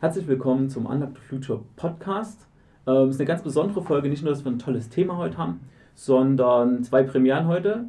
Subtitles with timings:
[0.00, 2.46] Herzlich willkommen zum Unlock the Future Podcast.
[2.86, 5.38] Ähm, es ist eine ganz besondere Folge, nicht nur, dass wir ein tolles Thema heute
[5.38, 5.58] haben,
[5.96, 7.86] sondern zwei Premieren heute.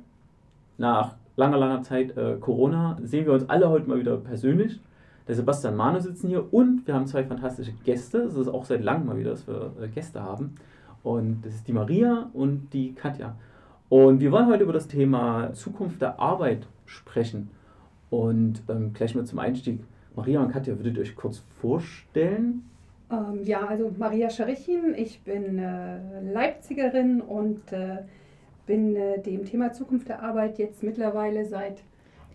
[0.79, 4.79] Nach langer, langer Zeit äh, Corona sehen wir uns alle heute mal wieder persönlich.
[5.27, 8.23] Der Sebastian Manu sitzen hier und wir haben zwei fantastische Gäste.
[8.23, 10.55] Es ist auch seit langem mal wieder, dass wir äh, Gäste haben.
[11.03, 13.35] Und das ist die Maria und die Katja.
[13.87, 17.51] Und wir wollen heute über das Thema Zukunft der Arbeit sprechen.
[18.09, 19.81] Und ähm, gleich mal zum Einstieg.
[20.19, 22.69] Maria und Katja, würdet ihr euch kurz vorstellen?
[23.09, 27.99] Ähm, ja, also Maria Scharichin, ich bin äh, Leipzigerin und äh,
[28.65, 31.83] bin äh, dem Thema Zukunft der Arbeit jetzt mittlerweile seit,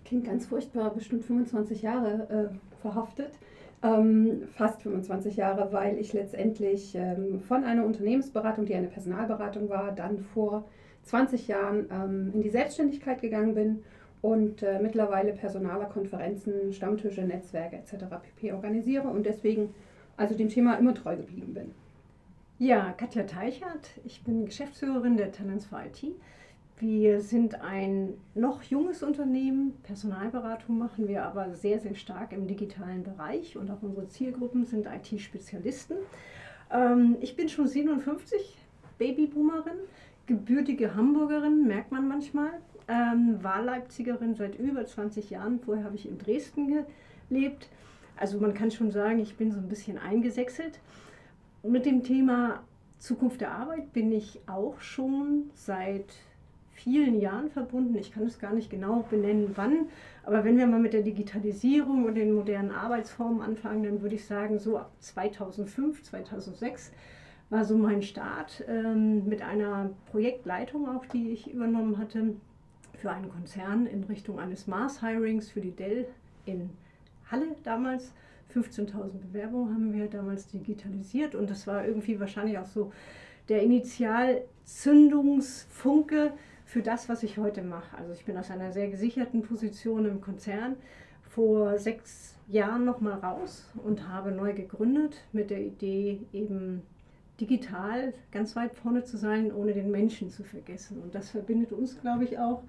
[0.06, 3.32] klingt ganz furchtbar, bestimmt 25 Jahre äh, verhaftet.
[3.82, 9.92] Ähm, fast 25 Jahre, weil ich letztendlich ähm, von einer Unternehmensberatung, die eine Personalberatung war,
[9.92, 10.64] dann vor
[11.02, 13.82] 20 Jahren ähm, in die Selbstständigkeit gegangen bin
[14.24, 18.06] und äh, mittlerweile Personaler, Konferenzen, Stammtische, Netzwerke etc.
[18.22, 18.52] pp.
[18.52, 19.74] organisiere und deswegen
[20.16, 21.72] also dem Thema immer treu geblieben bin.
[22.58, 26.14] Ja, Katja Teichert, ich bin Geschäftsführerin der Talents for IT.
[26.78, 33.02] Wir sind ein noch junges Unternehmen, Personalberatung machen wir aber sehr, sehr stark im digitalen
[33.02, 35.96] Bereich und auch unsere Zielgruppen sind IT-Spezialisten.
[36.72, 38.56] Ähm, ich bin schon 57,
[38.96, 39.80] Babyboomerin,
[40.24, 42.52] gebürtige Hamburgerin, merkt man manchmal,
[42.88, 45.60] ähm, Wahlleipzigerin seit über 20 Jahren.
[45.60, 46.84] Vorher habe ich in Dresden
[47.28, 47.68] gelebt.
[48.16, 50.78] Also man kann schon sagen, ich bin so ein bisschen eingesächselt.
[51.62, 52.62] Mit dem Thema
[52.98, 56.14] Zukunft der Arbeit bin ich auch schon seit
[56.72, 57.96] vielen Jahren verbunden.
[57.96, 59.88] Ich kann es gar nicht genau benennen, wann.
[60.24, 64.26] Aber wenn wir mal mit der Digitalisierung und den modernen Arbeitsformen anfangen, dann würde ich
[64.26, 66.92] sagen, so ab 2005, 2006
[67.50, 72.34] war so mein Start ähm, mit einer Projektleitung auch, die ich übernommen hatte
[72.96, 76.06] für einen Konzern in Richtung eines Mass-Hirings für die Dell
[76.46, 76.70] in
[77.30, 78.12] Halle damals.
[78.54, 82.92] 15.000 Bewerbungen haben wir damals digitalisiert und das war irgendwie wahrscheinlich auch so
[83.48, 86.32] der Initialzündungsfunke
[86.64, 87.96] für das, was ich heute mache.
[87.96, 90.74] Also ich bin aus einer sehr gesicherten Position im Konzern
[91.28, 96.82] vor sechs Jahren nochmal raus und habe neu gegründet mit der Idee eben
[97.40, 101.00] digital ganz weit vorne zu sein, ohne den Menschen zu vergessen.
[101.02, 102.62] Und das verbindet uns, glaube ich, auch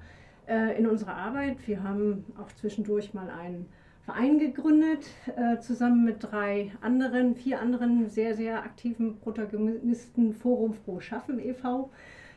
[0.48, 1.58] äh, in unserer Arbeit.
[1.68, 3.68] Wir haben auch zwischendurch mal einen
[4.06, 11.00] Verein gegründet, äh, zusammen mit drei anderen, vier anderen sehr, sehr aktiven Protagonisten, Forum Froh
[11.00, 11.90] Schaffen e.V.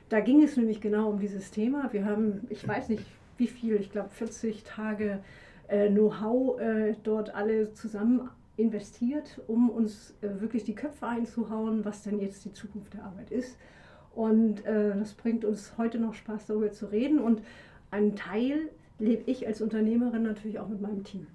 [0.09, 1.93] Da ging es nämlich genau um dieses Thema.
[1.93, 3.05] Wir haben, ich weiß nicht
[3.37, 5.21] wie viel, ich glaube 40 Tage
[5.69, 6.59] äh, Know-how
[7.03, 12.53] dort alle zusammen investiert, um uns äh, wirklich die Köpfe einzuhauen, was denn jetzt die
[12.53, 13.57] Zukunft der Arbeit ist.
[14.15, 17.21] Und äh, das bringt uns heute noch Spaß, darüber zu reden.
[17.21, 17.41] Und
[17.91, 21.27] einen Teil lebe ich als Unternehmerin natürlich auch mit meinem Team.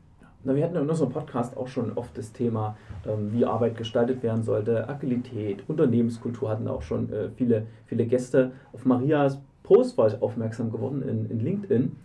[0.43, 2.75] Na, wir hatten in unserem Podcast auch schon oft das Thema,
[3.07, 8.51] ähm, wie Arbeit gestaltet werden sollte, Agilität, Unternehmenskultur hatten auch schon äh, viele, viele Gäste.
[8.73, 11.95] Auf Marias Post war ich aufmerksam geworden in, in LinkedIn,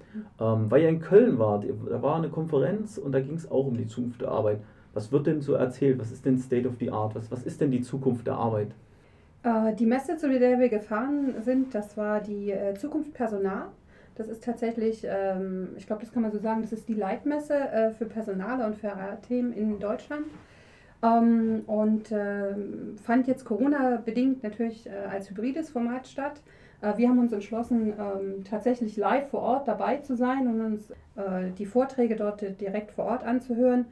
[0.41, 1.65] ähm, weil ihr in Köln wart.
[1.91, 4.61] Da war eine Konferenz und da ging es auch um die Zukunft der Arbeit.
[4.99, 6.01] Was wird denn so erzählt?
[6.01, 7.15] Was ist denn State of the Art?
[7.15, 8.73] Was, was ist denn die Zukunft der Arbeit?
[9.45, 13.67] Äh, die Messe, zu der wir gefahren sind, das war die äh, Zukunft Personal.
[14.17, 17.55] Das ist tatsächlich, ähm, ich glaube, das kann man so sagen, das ist die Leitmesse
[17.55, 18.93] äh, für Personale und für
[19.29, 20.25] Themen in Deutschland.
[21.05, 22.57] Ähm, und äh,
[23.01, 26.41] fand jetzt Corona-bedingt natürlich als hybrides Format statt.
[26.97, 30.93] Wir haben uns entschlossen, ähm, tatsächlich live vor Ort dabei zu sein und uns
[31.59, 33.87] die Vorträge dort direkt vor Ort anzuhören.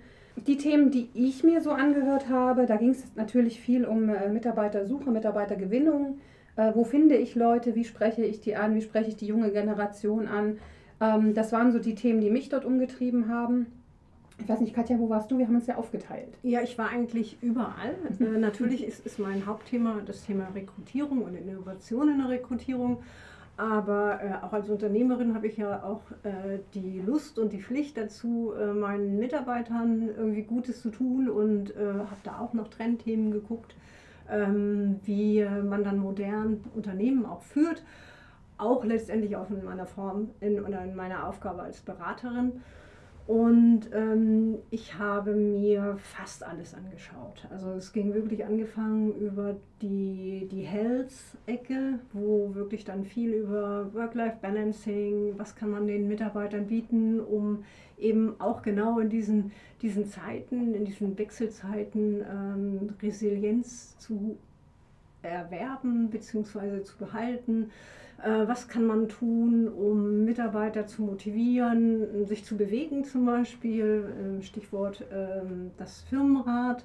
[0.47, 4.29] Die Themen, die ich mir so angehört habe, da ging es natürlich viel um äh,
[4.29, 6.19] Mitarbeitersuche, Mitarbeitergewinnung
[6.57, 9.51] äh, wo finde ich Leute, wie spreche ich die an, wie spreche ich die junge
[9.53, 10.59] Generation an.
[11.01, 13.67] Ähm, das waren so die Themen, die mich dort umgetrieben haben.
[14.39, 15.39] Ich weiß nicht, Katja, wo warst du?
[15.39, 16.35] Wir haben uns ja aufgeteilt.
[16.43, 17.95] Ja, ich war eigentlich überall.
[18.21, 22.99] äh, natürlich ist, ist mein Hauptthema das Thema Rekrutierung und Innovation in der Rekrutierung.
[23.56, 27.97] Aber äh, auch als Unternehmerin habe ich ja auch äh, die Lust und die Pflicht
[27.97, 33.31] dazu, äh, meinen Mitarbeitern irgendwie Gutes zu tun und äh, habe da auch noch Trendthemen
[33.31, 33.75] geguckt
[34.31, 37.82] ähm, wie man dann modern Unternehmen auch führt,
[38.58, 42.62] auch letztendlich auch in meiner Form in, oder in meiner Aufgabe als Beraterin.
[43.26, 47.49] Und ähm, ich habe mir fast alles angeschaut.
[47.50, 55.34] Also es ging wirklich angefangen über die, die Health-Ecke, wo wirklich dann viel über Work-Life-Balancing,
[55.38, 57.64] was kann man den Mitarbeitern bieten, um
[57.99, 59.50] eben auch genau in diesen,
[59.82, 64.38] diesen Zeiten, in diesen Wechselzeiten ähm, Resilienz zu
[65.22, 66.82] erwerben bzw.
[66.82, 67.70] zu behalten.
[68.23, 74.43] Äh, was kann man tun, um Mitarbeiter zu motivieren, sich zu bewegen zum Beispiel, ähm,
[74.43, 76.85] Stichwort ähm, das Firmenrad.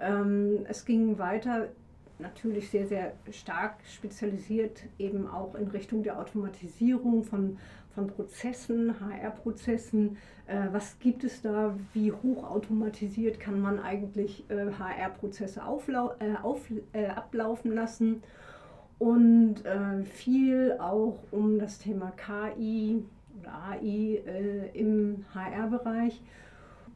[0.00, 1.68] Ähm, es ging weiter
[2.18, 7.58] natürlich sehr, sehr stark spezialisiert eben auch in Richtung der Automatisierung von,
[7.94, 10.16] von Prozessen, HR-Prozessen.
[10.46, 11.76] Äh, was gibt es da?
[11.92, 16.60] Wie hochautomatisiert kann man eigentlich äh, HR-Prozesse äh, auf,
[16.92, 18.22] äh, ablaufen lassen?
[18.98, 23.04] Und äh, viel auch um das Thema KI
[23.40, 26.22] oder AI äh, im HR-Bereich.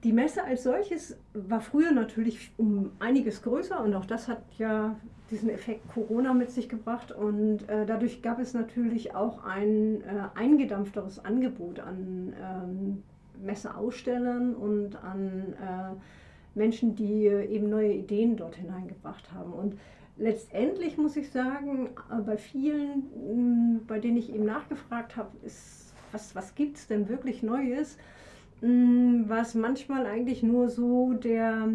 [0.04, 4.94] Die Messe als solches war früher natürlich um einiges größer und auch das hat ja
[5.30, 10.28] diesen Effekt Corona mit sich gebracht und äh, dadurch gab es natürlich auch ein äh,
[10.36, 13.02] eingedampfteres Angebot an ähm,
[13.44, 19.52] Messeausstellern und an äh, Menschen, die eben neue Ideen dort hineingebracht haben.
[19.52, 19.78] Und
[20.18, 25.94] letztendlich muss ich sagen, äh, bei vielen, mh, bei denen ich eben nachgefragt habe, ist,
[26.12, 27.96] was, was gibt es denn wirklich Neues?
[28.60, 31.68] war es manchmal eigentlich nur so der,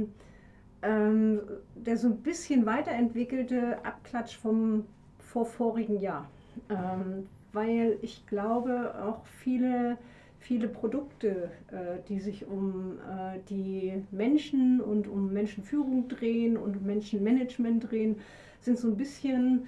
[0.82, 1.40] ähm,
[1.76, 4.86] der so ein bisschen weiterentwickelte Abklatsch vom
[5.20, 6.30] vorvorigen Jahr.
[6.70, 9.98] Ähm, weil ich glaube, auch viele,
[10.44, 16.84] viele Produkte, äh, die sich um äh, die Menschen und um Menschenführung drehen und um
[16.84, 18.18] Menschenmanagement drehen,
[18.60, 19.68] sind so ein bisschen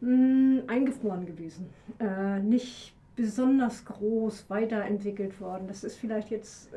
[0.00, 1.66] mh, hm, eingefroren gewesen.
[1.98, 5.68] Äh, nicht besonders groß weiterentwickelt worden.
[5.68, 6.72] Das ist vielleicht jetzt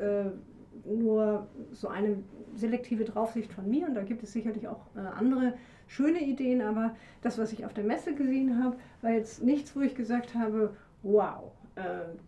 [0.84, 2.18] nur so eine
[2.54, 5.54] selektive Draufsicht von mir und da gibt es sicherlich auch andere
[5.88, 9.80] schöne Ideen, aber das, was ich auf der Messe gesehen habe, war jetzt nichts, wo
[9.80, 11.50] ich gesagt habe, wow,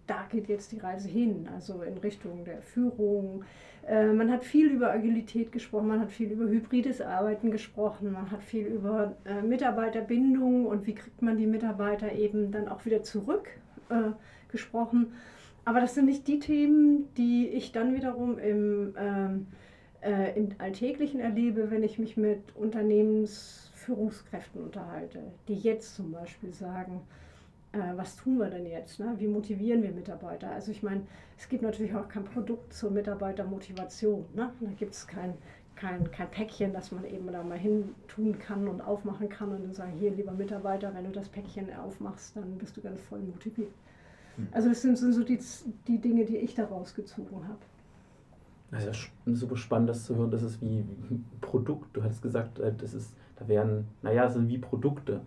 [0.06, 3.44] da geht jetzt die Reise hin, also in Richtung der Führung.
[3.86, 8.30] Äh, man hat viel über Agilität gesprochen, man hat viel über hybrides Arbeiten gesprochen, man
[8.30, 13.02] hat viel über äh, Mitarbeiterbindung und wie kriegt man die Mitarbeiter eben dann auch wieder
[13.02, 13.48] zurück
[13.88, 14.10] äh,
[14.50, 15.14] gesprochen.
[15.64, 19.46] Aber das sind nicht die Themen, die ich dann wiederum im, ähm,
[20.02, 27.02] äh, im Alltäglichen erlebe, wenn ich mich mit Unternehmensführungskräften unterhalte, die jetzt zum Beispiel sagen,
[27.72, 28.98] äh, was tun wir denn jetzt?
[28.98, 29.14] Ne?
[29.18, 30.50] Wie motivieren wir Mitarbeiter?
[30.50, 31.02] Also ich meine,
[31.38, 34.24] es gibt natürlich auch kein Produkt zur Mitarbeitermotivation.
[34.34, 34.52] Ne?
[34.60, 35.34] Da gibt es kein,
[35.76, 39.62] kein, kein Päckchen, das man eben da mal hin tun kann und aufmachen kann und
[39.62, 43.20] dann sagen, hier lieber Mitarbeiter, wenn du das Päckchen aufmachst, dann bist du ganz voll
[43.20, 43.72] motiviert.
[44.36, 44.48] Hm.
[44.52, 45.38] Also das sind, sind so die,
[45.86, 47.58] die Dinge, die ich daraus gezogen habe.
[48.72, 50.30] Das ist ja super spannend, das zu hören.
[50.30, 51.96] Das ist wie ein Produkt.
[51.96, 55.20] Du hattest gesagt, äh, das ist, da wären, naja, das sind wie Produkte.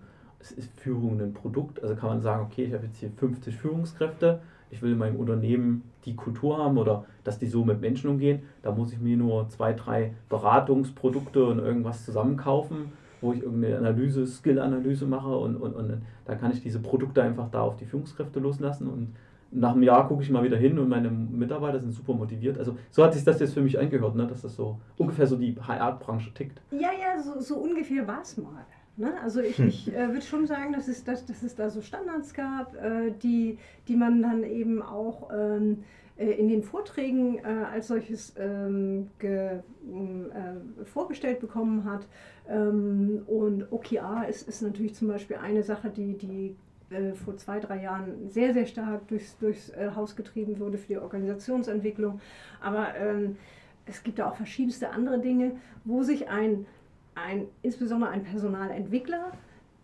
[0.44, 1.81] Es ist Führung ein Produkt.
[1.81, 4.42] Also kann man sagen, okay, ich habe jetzt hier 50 Führungskräfte,
[4.72, 8.42] ich will in meinem Unternehmen die Kultur haben oder dass die so mit Menschen umgehen.
[8.62, 12.92] Da muss ich mir nur zwei, drei Beratungsprodukte und irgendwas zusammenkaufen
[13.22, 17.50] wo ich irgendeine Analyse, Skill-Analyse mache und, und, und dann kann ich diese Produkte einfach
[17.50, 19.16] da auf die Führungskräfte loslassen und
[19.56, 22.57] nach einem Jahr gucke ich mal wieder hin und meine Mitarbeiter sind super motiviert.
[22.57, 24.28] Also so hat sich das jetzt für mich angehört, ne?
[24.28, 26.60] dass das so ungefähr so die HR-Branche tickt.
[26.72, 28.66] Ja, ja, so, so ungefähr war es mal.
[28.95, 29.19] Ne?
[29.22, 29.68] Also ich, hm.
[29.68, 33.12] ich äh, würde schon sagen, dass es, dass, dass es da so Standards gab, äh,
[33.12, 33.57] die,
[33.88, 35.84] die man dann eben auch ähm,
[36.16, 42.07] äh, in den Vorträgen äh, als solches ähm, ge, äh, vorgestellt bekommen hat.
[42.48, 46.56] Ähm, und OKR ist, ist natürlich zum Beispiel eine Sache, die, die
[46.92, 50.98] äh, vor zwei, drei Jahren sehr, sehr stark durchs, durchs Haus getrieben wurde für die
[50.98, 52.21] Organisationsentwicklung.
[52.62, 53.38] Aber ähm,
[53.88, 56.68] es gibt da auch verschiedenste andere Dinge, wo sich ein,
[57.16, 59.32] ein insbesondere ein Personalentwickler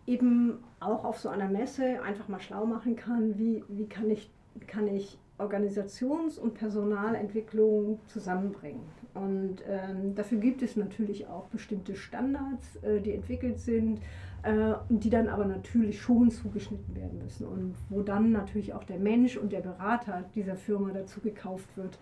[0.06, 4.30] eben auch auf so einer Messe einfach mal schlau machen kann, wie, wie kann ich,
[4.66, 8.82] kann ich Organisations- und Personalentwicklung zusammenbringen.
[9.14, 14.00] Und ähm, dafür gibt es natürlich auch bestimmte Standards, äh, die entwickelt sind
[14.42, 17.46] äh, die dann aber natürlich schon zugeschnitten werden müssen.
[17.46, 21.98] Und wo dann natürlich auch der Mensch und der Berater dieser Firma dazu gekauft wird,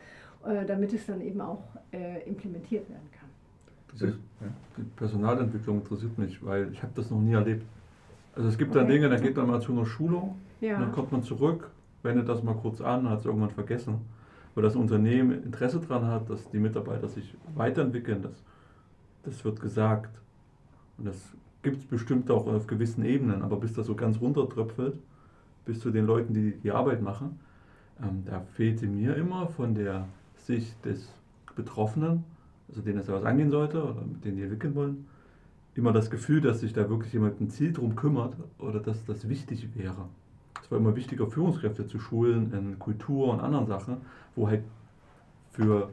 [0.47, 3.18] äh, damit es dann eben auch äh, implementiert werden kann.
[3.93, 4.15] Diese,
[4.77, 7.65] die Personalentwicklung interessiert mich, weil ich habe das noch nie erlebt.
[8.35, 8.81] Also es gibt okay.
[8.81, 10.79] dann Dinge, da geht man mal zu einer Schulung, ja.
[10.79, 11.71] dann kommt man zurück
[12.03, 14.01] wendet das mal kurz an, hat es irgendwann vergessen,
[14.55, 18.23] weil das Unternehmen Interesse daran hat, dass die Mitarbeiter sich weiterentwickeln.
[18.23, 18.43] Das,
[19.25, 20.21] das wird gesagt.
[20.97, 21.17] Und das
[21.63, 24.99] gibt es bestimmt auch auf gewissen Ebenen, aber bis das so ganz runtertröpfelt,
[25.65, 27.39] bis zu den Leuten, die die Arbeit machen,
[28.03, 31.09] ähm, da fehlte mir immer von der Sicht des
[31.57, 32.25] Betroffenen,
[32.69, 35.07] also denen es ja was angehen sollte oder mit denen die entwickeln wollen,
[35.75, 39.29] immer das Gefühl, dass sich da wirklich jemand ein Ziel drum kümmert oder dass das
[39.29, 40.09] wichtig wäre
[40.69, 44.03] es war immer wichtiger, Führungskräfte zu schulen in Kultur und anderen Sachen,
[44.37, 44.63] wo halt
[45.53, 45.89] für,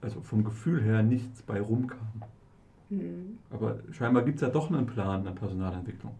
[0.00, 2.22] also vom Gefühl her nichts bei rumkam.
[2.88, 3.38] Mhm.
[3.50, 6.12] Aber scheinbar gibt es ja doch einen Plan in Personalentwicklung.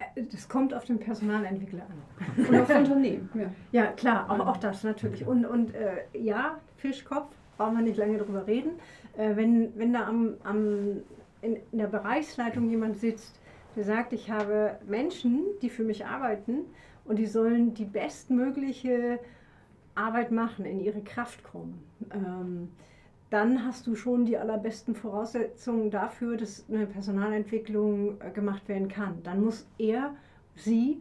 [0.00, 2.44] Äh, das kommt auf den Personalentwickler an.
[2.48, 3.30] Und auf Unternehmen.
[3.34, 5.24] Ja, ja klar, auch, auch das natürlich.
[5.24, 8.72] Und, und äh, ja, Fischkopf, brauchen wir nicht lange drüber reden.
[9.16, 11.02] Äh, wenn, wenn da am, am
[11.42, 13.40] in, in der Bereichsleitung jemand sitzt,
[13.76, 16.64] der sagt, ich habe Menschen, die für mich arbeiten
[17.04, 19.20] und die sollen die bestmögliche
[19.94, 21.82] Arbeit machen, in ihre Kraft kommen.
[22.12, 22.68] Ähm,
[23.30, 29.22] dann hast du schon die allerbesten Voraussetzungen dafür, dass eine Personalentwicklung äh, gemacht werden kann.
[29.22, 30.14] Dann muss er,
[30.56, 31.00] sie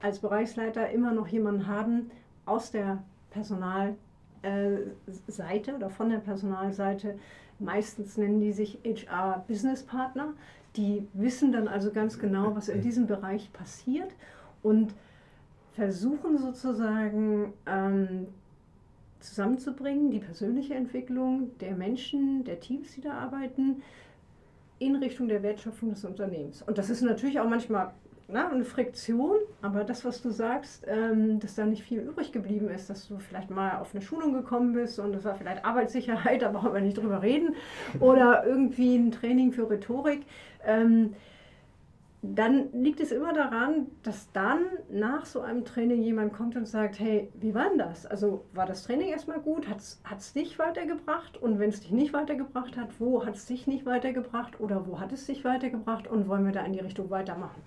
[0.00, 2.10] als Bereichsleiter immer noch jemanden haben
[2.44, 3.96] aus der Personalseite
[4.42, 7.18] äh, oder von der Personalseite.
[7.60, 10.32] Meistens nennen die sich HR Business Partner.
[10.76, 14.10] Die wissen dann also ganz genau, was in diesem Bereich passiert
[14.62, 14.94] und
[15.74, 18.26] versuchen sozusagen ähm,
[19.20, 23.82] zusammenzubringen, die persönliche Entwicklung der Menschen, der Teams, die da arbeiten,
[24.78, 26.62] in Richtung der Wertschöpfung des Unternehmens.
[26.62, 27.92] Und das ist natürlich auch manchmal
[28.32, 32.68] na, eine Friktion, aber das, was du sagst, ähm, dass da nicht viel übrig geblieben
[32.68, 36.42] ist, dass du vielleicht mal auf eine Schulung gekommen bist und das war vielleicht Arbeitssicherheit,
[36.42, 37.56] da brauchen wir nicht drüber reden,
[37.98, 40.22] oder irgendwie ein Training für Rhetorik.
[40.64, 41.14] Ähm,
[42.22, 47.00] dann liegt es immer daran, dass dann nach so einem Training jemand kommt und sagt,
[47.00, 48.04] hey, wie war denn das?
[48.04, 49.66] Also war das Training erstmal gut?
[49.68, 49.78] Hat
[50.18, 51.38] es dich weitergebracht?
[51.38, 55.00] Und wenn es dich nicht weitergebracht hat, wo hat es dich nicht weitergebracht oder wo
[55.00, 57.62] hat es dich weitergebracht und wollen wir da in die Richtung weitermachen?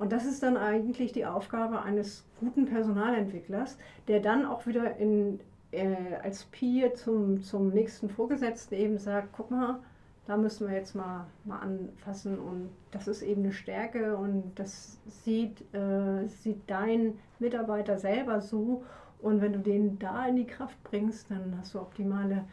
[0.00, 3.76] Und das ist dann eigentlich die Aufgabe eines guten Personalentwicklers,
[4.08, 5.40] der dann auch wieder in,
[5.72, 9.78] äh, als Peer zum, zum nächsten Vorgesetzten eben sagt, guck mal,
[10.26, 12.38] da müssen wir jetzt mal, mal anfassen.
[12.38, 18.82] Und das ist eben eine Stärke und das sieht, äh, sieht dein Mitarbeiter selber so.
[19.20, 22.46] Und wenn du den da in die Kraft bringst, dann hast du optimale,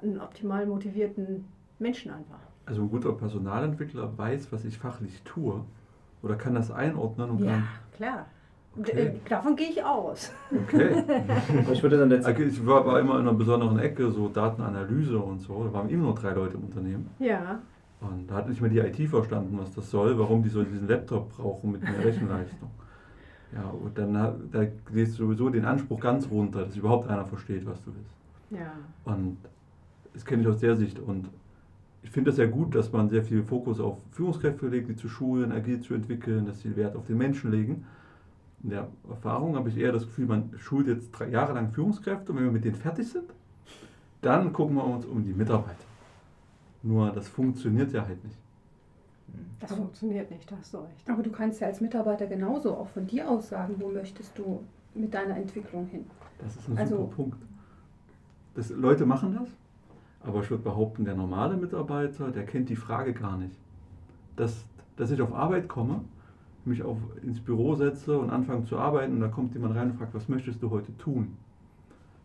[0.00, 1.44] einen optimal motivierten
[1.78, 2.40] Menschen einfach.
[2.64, 5.66] Also ein guter Personalentwickler weiß, was ich fachlich tue
[6.24, 7.64] oder kann das einordnen und ja, kann.
[7.96, 8.26] klar.
[8.76, 8.90] Okay.
[8.90, 10.32] Äh, davon gehe ich aus.
[10.50, 11.04] Okay.
[11.72, 15.38] ich, würde dann jetzt ich war, war, immer in einer besonderen Ecke, so Datenanalyse und
[15.40, 15.62] so.
[15.62, 17.08] Da waren immer nur drei Leute im Unternehmen.
[17.20, 17.60] Ja.
[18.00, 20.88] Und da hat nicht mehr die IT verstanden, was das soll, warum die so diesen
[20.88, 22.70] Laptop brauchen mit mehr Rechenleistung.
[23.54, 24.12] Ja, und dann
[24.50, 28.14] da gehst du sowieso den Anspruch ganz runter, dass überhaupt einer versteht, was du willst.
[28.50, 28.72] Ja.
[29.04, 29.36] Und
[30.12, 30.98] das kenne ich aus der Sicht.
[30.98, 31.28] Und
[32.04, 35.08] ich finde es sehr gut, dass man sehr viel Fokus auf Führungskräfte legt, die zu
[35.08, 37.84] schulen, agil zu entwickeln, dass sie Wert auf den Menschen legen
[38.64, 42.32] in der Erfahrung habe ich eher das Gefühl, man schult jetzt drei Jahre lang Führungskräfte
[42.32, 43.30] und wenn wir mit denen fertig sind,
[44.22, 45.84] dann gucken wir uns um die Mitarbeiter.
[46.82, 48.38] Nur das funktioniert ja halt nicht.
[49.60, 51.10] Das aber, funktioniert nicht, da hast du recht.
[51.10, 54.62] Aber du kannst ja als Mitarbeiter genauso auch von dir aus sagen, wo möchtest du
[54.94, 56.06] mit deiner Entwicklung hin.
[56.38, 57.38] Das ist ein also, super Punkt.
[58.54, 59.48] Das, Leute machen das,
[60.24, 63.56] aber ich würde behaupten, der normale Mitarbeiter, der kennt die Frage gar nicht.
[64.36, 64.64] Dass,
[64.96, 66.00] dass ich auf Arbeit komme
[66.66, 69.98] mich auf, ins Büro setze und anfange zu arbeiten und da kommt jemand rein und
[69.98, 71.36] fragt, was möchtest du heute tun?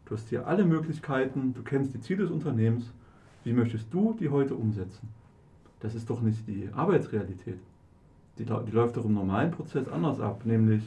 [0.06, 2.92] Du hast hier alle Möglichkeiten, du kennst die Ziele des Unternehmens,
[3.44, 5.10] wie möchtest du die heute umsetzen?
[5.82, 7.60] Das ist doch nicht die Arbeitsrealität.
[8.38, 10.84] Die, die läuft doch im normalen Prozess anders ab, nämlich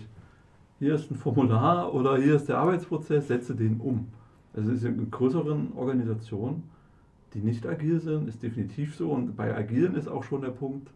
[0.78, 4.08] hier ist ein Formular oder hier ist der Arbeitsprozess, setze den um.
[4.54, 6.64] Also ist in größeren Organisationen,
[7.34, 9.10] die nicht agil sind, ist definitiv so.
[9.10, 10.90] Und bei agilen ist auch schon der Punkt,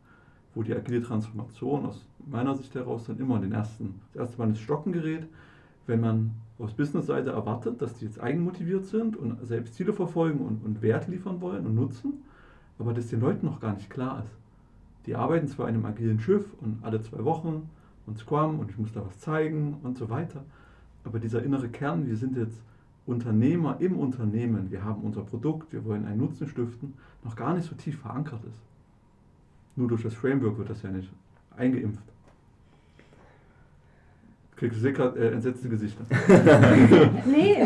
[0.55, 4.49] wo die agile Transformation aus meiner Sicht heraus dann immer den ersten, das erste Mal
[4.49, 5.27] ins Stocken gerät,
[5.87, 10.65] wenn man aus Business-Seite erwartet, dass die jetzt eigenmotiviert sind und selbst Ziele verfolgen und,
[10.65, 12.25] und Wert liefern wollen und nutzen,
[12.79, 14.35] aber das den Leuten noch gar nicht klar ist.
[15.05, 17.69] Die arbeiten zwar in einem agilen Schiff und alle zwei Wochen
[18.07, 20.43] und Scrum und ich muss da was zeigen und so weiter,
[21.05, 22.63] aber dieser innere Kern, wir sind jetzt
[23.07, 26.95] Unternehmer im Unternehmen, wir haben unser Produkt, wir wollen einen Nutzen stiften,
[27.25, 28.61] noch gar nicht so tief verankert ist.
[29.77, 31.11] Nur durch das Framework wird das ja nicht
[31.57, 32.03] eingeimpft.
[34.57, 36.03] Kriegst du gerade äh, entsetzte Gesichter?
[37.27, 37.59] nee.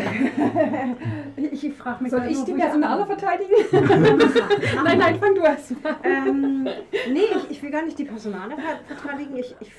[1.51, 3.53] ich frage mich Soll ich die Personale verteidigen?
[4.83, 5.95] nein, nein, fang du erst mal.
[6.03, 8.55] Ähm, nee, ich, ich, will gar nicht die Personale
[8.87, 9.37] verteidigen.
[9.37, 9.71] Ich, ich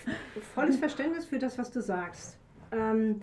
[0.55, 2.39] volles Verständnis für das, was du sagst.
[2.71, 3.21] Ähm,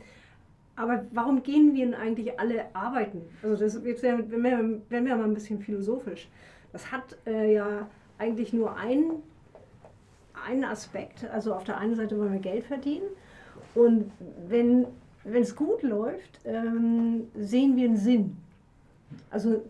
[0.79, 3.21] aber warum gehen wir denn eigentlich alle arbeiten?
[3.43, 6.29] Also das jetzt werden wir, werden wir mal ein bisschen philosophisch.
[6.71, 9.21] Das hat äh, ja eigentlich nur einen,
[10.47, 11.29] einen Aspekt.
[11.33, 13.07] Also auf der einen Seite wollen wir Geld verdienen
[13.75, 14.09] und
[14.47, 14.87] wenn
[15.25, 18.37] es gut läuft, ähm, sehen wir einen Sinn.
[19.31, 19.61] Also,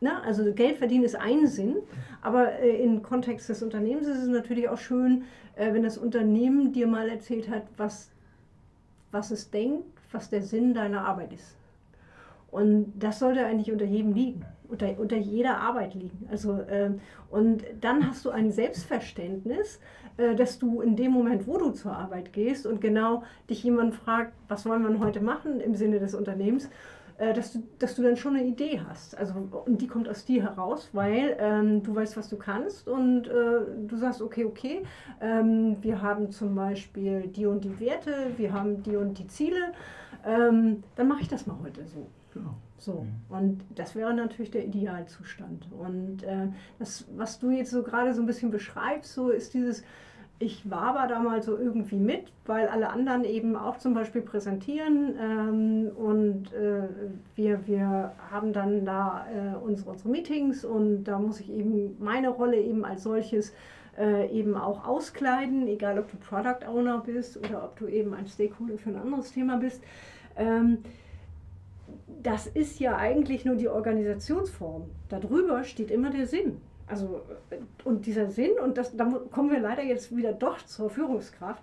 [0.00, 1.76] na, also Geld verdienen ist ein Sinn,
[2.20, 5.22] aber äh, im Kontext des Unternehmens ist es natürlich auch schön,
[5.54, 8.10] äh, wenn das Unternehmen dir mal erzählt hat, was,
[9.12, 11.56] was es denkt, was der Sinn deiner Arbeit ist.
[12.50, 16.26] Und das sollte eigentlich unter jedem liegen, unter, unter jeder Arbeit liegen.
[16.30, 16.90] Also, äh,
[17.30, 19.80] und dann hast du ein Selbstverständnis,
[20.16, 23.94] äh, dass du in dem Moment, wo du zur Arbeit gehst und genau dich jemand
[23.94, 26.70] fragt, was wollen wir heute machen im Sinne des Unternehmens,
[27.18, 29.16] dass, du, dass du dann schon eine Idee hast.
[29.18, 29.34] Also,
[29.66, 33.60] und die kommt aus dir heraus, weil ähm, du weißt, was du kannst und äh,
[33.86, 34.82] du sagst, okay, okay,
[35.20, 39.72] ähm, wir haben zum Beispiel die und die Werte, wir haben die und die Ziele,
[40.24, 42.06] ähm, dann mache ich das mal heute so.
[42.34, 42.54] Genau.
[42.76, 43.36] So, mhm.
[43.36, 45.68] und das wäre natürlich der Idealzustand.
[45.72, 46.48] Und äh,
[46.78, 49.82] das, was du jetzt so gerade so ein bisschen beschreibst, so ist dieses,
[50.40, 54.22] ich war aber da mal so irgendwie mit, weil alle anderen eben auch zum Beispiel
[54.22, 56.88] präsentieren ähm, und äh,
[57.34, 62.28] wir, wir haben dann da äh, unsere, unsere Meetings und da muss ich eben meine
[62.28, 63.52] Rolle eben als solches
[63.98, 68.28] äh, eben auch auskleiden, egal ob du Product Owner bist oder ob du eben ein
[68.28, 69.82] Stakeholder für ein anderes Thema bist.
[70.36, 70.78] Ähm,
[72.22, 74.84] das ist ja eigentlich nur die Organisationsform.
[75.08, 76.60] Darüber steht immer der Sinn.
[76.88, 77.20] Also,
[77.84, 81.62] und dieser Sinn, und das, da kommen wir leider jetzt wieder doch zur Führungskraft,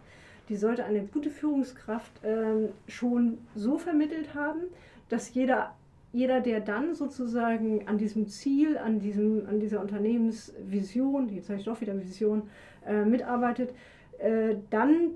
[0.49, 4.61] die sollte eine gute Führungskraft ähm, schon so vermittelt haben,
[5.09, 5.75] dass jeder,
[6.13, 11.65] jeder, der dann sozusagen an diesem Ziel, an, diesem, an dieser Unternehmensvision, jetzt sage ich
[11.65, 12.43] doch wieder Vision,
[12.85, 13.73] äh, mitarbeitet,
[14.19, 15.11] äh, dann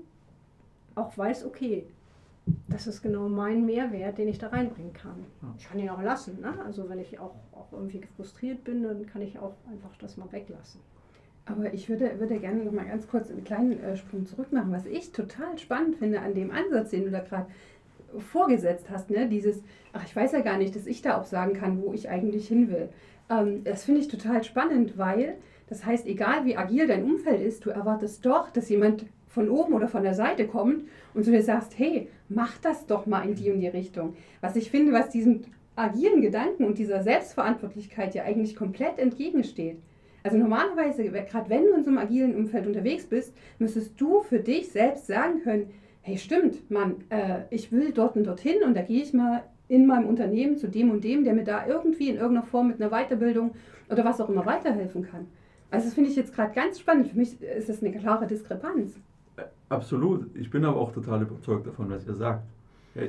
[0.96, 1.86] auch weiß, okay,
[2.68, 5.24] das ist genau mein Mehrwert, den ich da reinbringen kann.
[5.58, 6.40] Ich kann ihn auch lassen.
[6.40, 6.54] Ne?
[6.64, 10.30] Also wenn ich auch, auch irgendwie frustriert bin, dann kann ich auch einfach das mal
[10.30, 10.80] weglassen.
[11.46, 14.72] Aber ich würde, würde gerne noch mal ganz kurz einen kleinen äh, Sprung zurück machen.
[14.72, 17.46] Was ich total spannend finde an dem Ansatz, den du da gerade
[18.18, 19.28] vorgesetzt hast, ne?
[19.28, 22.08] dieses, ach, ich weiß ja gar nicht, dass ich da auch sagen kann, wo ich
[22.08, 22.88] eigentlich hin will.
[23.28, 25.36] Ähm, das finde ich total spannend, weil
[25.68, 29.72] das heißt, egal wie agil dein Umfeld ist, du erwartest doch, dass jemand von oben
[29.74, 33.34] oder von der Seite kommt und du dir sagst, hey, mach das doch mal in
[33.34, 34.14] die und die Richtung.
[34.40, 35.42] Was ich finde, was diesem
[35.76, 39.78] agilen Gedanken und dieser Selbstverantwortlichkeit ja eigentlich komplett entgegensteht.
[40.22, 44.40] Also normalerweise, gerade wenn du in so einem agilen Umfeld unterwegs bist, müsstest du für
[44.40, 45.70] dich selbst sagen können,
[46.02, 49.86] hey stimmt, Mann, äh, ich will dort und dorthin und da gehe ich mal in
[49.86, 52.90] meinem Unternehmen zu dem und dem, der mir da irgendwie in irgendeiner Form mit einer
[52.90, 53.52] Weiterbildung
[53.88, 55.28] oder was auch immer weiterhelfen kann.
[55.70, 57.08] Also das finde ich jetzt gerade ganz spannend.
[57.08, 58.94] Für mich ist das eine klare Diskrepanz.
[59.70, 60.34] Absolut.
[60.34, 62.42] Ich bin aber auch total überzeugt davon, was ihr sagt.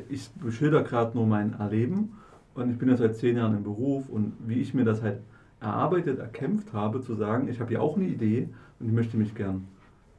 [0.10, 2.14] Ich beschilder gerade nur mein Erleben
[2.54, 5.22] und ich bin ja seit zehn Jahren im Beruf und wie ich mir das halt
[5.60, 8.48] erarbeitet, erkämpft habe, zu sagen, ich habe ja auch eine Idee
[8.80, 9.68] und ich möchte mich gern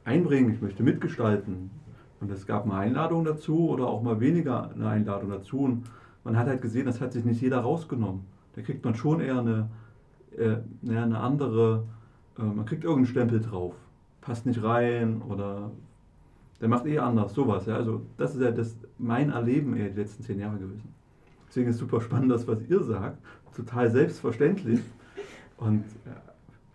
[0.03, 1.71] einbringen, ich möchte mitgestalten.
[2.19, 5.59] Und es gab mal Einladungen dazu oder auch mal weniger eine Einladung dazu.
[5.59, 5.85] Und
[6.25, 8.25] man hat halt gesehen, das hat sich nicht jeder rausgenommen.
[8.55, 9.69] Da kriegt man schon eher eine,
[10.37, 11.85] äh, eine andere,
[12.37, 13.75] äh, man kriegt irgendeinen Stempel drauf.
[14.19, 15.71] Passt nicht rein oder
[16.63, 17.65] der macht eh anders, sowas.
[17.65, 17.75] Ja.
[17.75, 20.95] Also das ist ja das, mein Erleben eher die letzten zehn Jahre gewesen.
[21.49, 23.17] Deswegen ist super spannend, das, was ihr sagt.
[23.53, 24.79] Total selbstverständlich.
[25.57, 26.21] Und ja,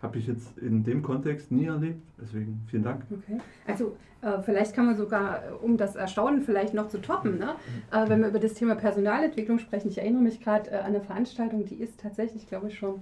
[0.03, 2.07] habe ich jetzt in dem Kontext nie erlebt.
[2.21, 3.01] Deswegen vielen Dank.
[3.09, 3.39] Okay.
[3.65, 7.55] Also äh, vielleicht kann man sogar, äh, um das Erstaunen vielleicht noch zu toppen, ne?
[7.91, 9.89] äh, wenn wir über das Thema Personalentwicklung sprechen.
[9.89, 13.01] Ich erinnere mich gerade äh, an eine Veranstaltung, die ist tatsächlich, glaube ich, schon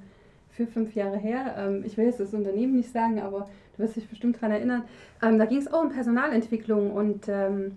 [0.58, 1.56] vier, fünf Jahre her.
[1.58, 4.84] Ähm, ich will jetzt das Unternehmen nicht sagen, aber du wirst dich bestimmt daran erinnern.
[5.22, 7.74] Ähm, da ging es auch um Personalentwicklung und ähm,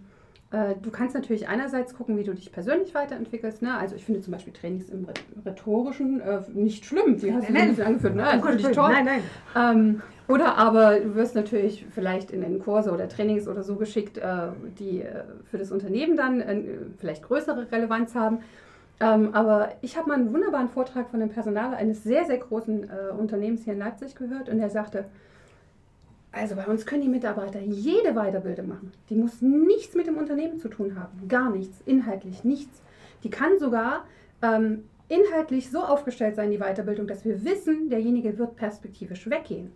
[0.51, 3.61] äh, du kannst natürlich einerseits gucken, wie du dich persönlich weiterentwickelst.
[3.61, 3.77] Ne?
[3.77, 5.07] Also ich finde zum Beispiel Trainings im
[5.45, 7.19] Rhetorischen äh, nicht schlimm.
[7.19, 8.17] Die hast du nicht angeführt.
[8.17, 8.27] Ne?
[8.27, 8.93] Also finde ich toll.
[8.93, 9.23] Nein, nein.
[9.55, 14.17] Ähm, oder aber du wirst natürlich vielleicht in den Kurse oder Trainings oder so geschickt,
[14.17, 16.63] äh, die äh, für das Unternehmen dann äh,
[16.99, 18.39] vielleicht größere Relevanz haben.
[19.01, 22.85] Ähm, aber ich habe mal einen wunderbaren Vortrag von einem Personaler eines sehr, sehr großen
[22.85, 25.07] äh, Unternehmens hier in Leipzig gehört und er sagte,
[26.33, 28.93] also bei uns können die Mitarbeiter jede Weiterbildung machen.
[29.09, 31.29] Die muss nichts mit dem Unternehmen zu tun haben.
[31.29, 32.83] Gar nichts, inhaltlich nichts.
[33.25, 34.05] Die kann sogar
[34.43, 39.73] ähm, inhaltlich so aufgestellt sein, die Weiterbildung, dass wir wissen, derjenige wird perspektivisch weggehen.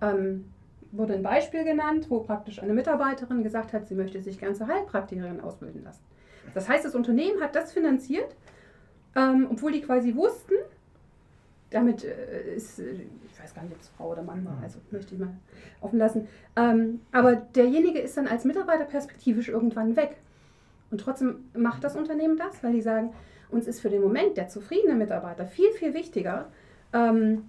[0.00, 0.44] Ähm,
[0.92, 4.68] wurde ein Beispiel genannt, wo praktisch eine Mitarbeiterin gesagt hat, sie möchte sich ganz zur
[4.68, 6.02] Heilpraktikerin ausbilden lassen.
[6.54, 8.36] Das heißt, das Unternehmen hat das finanziert
[9.16, 10.54] ähm, obwohl die quasi wussten,
[11.70, 14.78] damit äh, ist, äh, ich weiß gar nicht, ob es Frau oder Mann war, also
[14.90, 15.34] möchte ich mal
[15.80, 16.28] offen lassen.
[16.56, 20.16] Ähm, aber derjenige ist dann als Mitarbeiter perspektivisch irgendwann weg.
[20.90, 23.12] Und trotzdem macht das Unternehmen das, weil die sagen,
[23.50, 26.50] uns ist für den Moment der zufriedene Mitarbeiter viel, viel wichtiger,
[26.92, 27.44] ähm,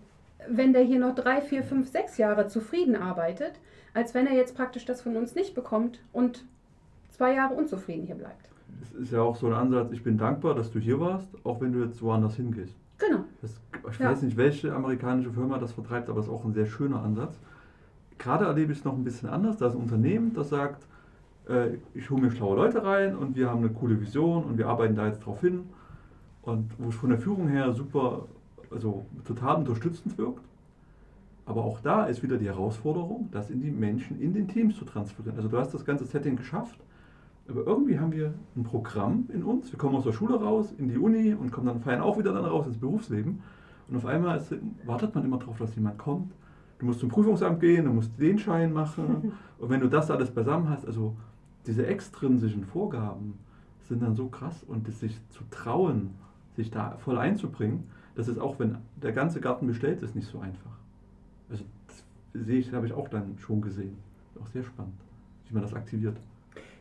[0.48, 3.54] wenn der hier noch drei, vier, fünf, sechs Jahre zufrieden arbeitet,
[3.94, 6.46] als wenn er jetzt praktisch das von uns nicht bekommt und
[7.12, 8.50] zwei Jahre unzufrieden hier bleibt
[8.82, 11.62] es ist ja auch so ein Ansatz, ich bin dankbar, dass du hier warst, auch
[11.62, 12.76] wenn du jetzt woanders hingehst.
[12.98, 13.24] Genau.
[13.42, 13.60] Das,
[13.92, 14.12] ich ja.
[14.12, 17.40] weiß nicht, welche amerikanische Firma das vertreibt, aber es ist auch ein sehr schöner Ansatz.
[18.18, 19.58] Gerade erlebe ich es noch ein bisschen anders.
[19.58, 20.86] Da ist ein Unternehmen, das sagt,
[21.48, 24.68] äh, ich hole mir schlaue Leute rein und wir haben eine coole Vision und wir
[24.68, 25.64] arbeiten da jetzt drauf hin.
[26.42, 28.26] Und wo es von der Führung her super,
[28.72, 30.44] also total unterstützend wirkt.
[31.46, 34.86] Aber auch da ist wieder die Herausforderung, das in die Menschen, in den Teams zu
[34.86, 35.38] transferieren.
[35.38, 36.80] Also du hast das ganze Setting geschafft
[37.50, 39.72] Aber irgendwie haben wir ein Programm in uns.
[39.72, 42.32] Wir kommen aus der Schule raus, in die Uni und kommen dann feiern auch wieder
[42.32, 43.42] dann raus ins Berufsleben.
[43.88, 44.54] Und auf einmal ist,
[44.86, 46.32] wartet man immer darauf, dass jemand kommt.
[46.78, 49.34] Du musst zum Prüfungsamt gehen, du musst den Schein machen.
[49.58, 51.16] Und wenn du das alles beisammen hast, also
[51.66, 53.34] diese extrinsischen Vorgaben
[53.82, 56.12] sind dann so krass und sich zu trauen,
[56.56, 57.84] sich da voll einzubringen,
[58.16, 60.78] das ist auch, wenn der ganze Garten bestellt ist, nicht so einfach.
[61.50, 63.98] Also das sehe ich, habe ich auch dann schon gesehen.
[64.40, 64.94] Auch sehr spannend,
[65.48, 66.18] wie man das aktiviert.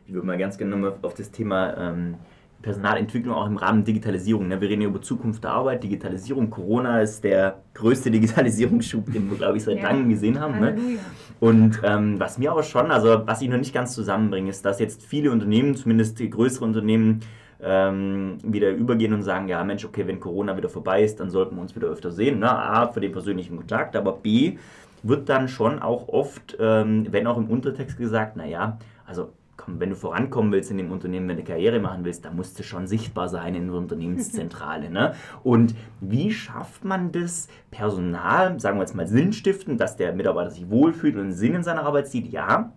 [0.09, 2.15] Ich würde mal ganz gerne auf das Thema ähm,
[2.63, 4.47] Personalentwicklung auch im Rahmen Digitalisierung.
[4.47, 4.59] Ne?
[4.59, 6.49] Wir reden ja über Zukunft der Arbeit, Digitalisierung.
[6.49, 9.83] Corona ist der größte Digitalisierungsschub, den wir, glaube ich, seit ja.
[9.83, 10.59] langem gesehen haben.
[10.59, 10.97] Ne?
[11.39, 14.79] Und ähm, was mir aber schon, also was ich noch nicht ganz zusammenbringe, ist, dass
[14.79, 17.19] jetzt viele Unternehmen, zumindest die größeren Unternehmen,
[17.61, 21.55] ähm, wieder übergehen und sagen, ja Mensch, okay, wenn Corona wieder vorbei ist, dann sollten
[21.55, 22.39] wir uns wieder öfter sehen.
[22.39, 22.49] Ne?
[22.49, 24.57] A, für den persönlichen Kontakt, aber B,
[25.03, 29.29] wird dann schon auch oft, ähm, wenn auch im Untertext gesagt, naja, also
[29.69, 32.57] komm, wenn du vorankommen willst in dem Unternehmen, wenn du Karriere machen willst, dann musst
[32.59, 34.89] du schon sichtbar sein in der Unternehmenszentrale.
[34.89, 35.13] ne?
[35.43, 40.69] Und wie schafft man das, Personal, sagen wir jetzt mal Sinnstiften, dass der Mitarbeiter sich
[40.69, 42.31] wohlfühlt und einen Sinn in seiner Arbeit sieht?
[42.31, 42.71] Ja,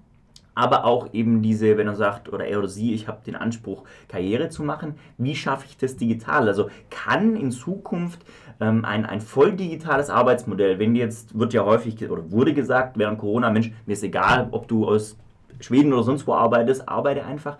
[0.55, 3.85] aber auch eben diese, wenn er sagt, oder er oder sie, ich habe den Anspruch,
[4.09, 6.47] Karriere zu machen, wie schaffe ich das digital?
[6.47, 8.21] Also kann in Zukunft
[8.61, 13.19] ähm, ein, ein voll digitales Arbeitsmodell, wenn jetzt, wird ja häufig oder wurde gesagt während
[13.19, 15.17] Corona, Mensch, mir ist egal, ob du aus
[15.61, 17.59] Schweden oder sonst wo arbeitest, arbeite einfach.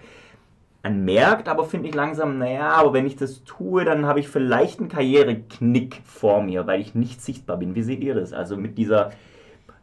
[0.83, 4.29] Man merkt aber, finde ich langsam, naja, aber wenn ich das tue, dann habe ich
[4.29, 7.77] vielleicht einen Karriereknick vor mir, weil ich nicht sichtbar bin.
[7.77, 8.33] Wie seht ihr das?
[8.33, 9.13] Also mit dieser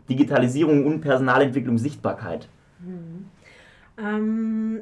[0.10, 2.50] Digitalisierung und Personalentwicklung Sichtbarkeit.
[2.80, 3.28] Mhm.
[3.98, 4.80] Ähm,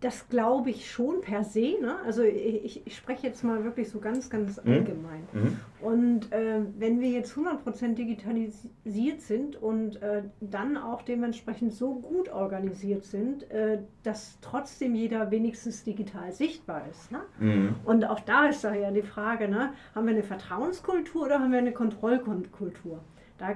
[0.00, 1.76] das glaube ich schon per se.
[1.80, 1.96] Ne?
[2.06, 4.72] Also ich, ich, spreche jetzt mal wirklich so ganz, ganz mhm.
[4.72, 5.28] allgemein.
[5.32, 5.60] Mhm.
[5.80, 12.30] Und äh, wenn wir jetzt 100% digitalisiert sind und äh, dann auch dementsprechend so gut
[12.30, 17.12] organisiert sind, äh, dass trotzdem jeder wenigstens digital sichtbar ist.
[17.12, 17.20] Ne?
[17.38, 17.74] Mhm.
[17.84, 19.74] Und auch da ist da ja die Frage, ne?
[19.94, 23.00] haben wir eine Vertrauenskultur oder haben wir eine Kontrollkultur?
[23.36, 23.54] Da,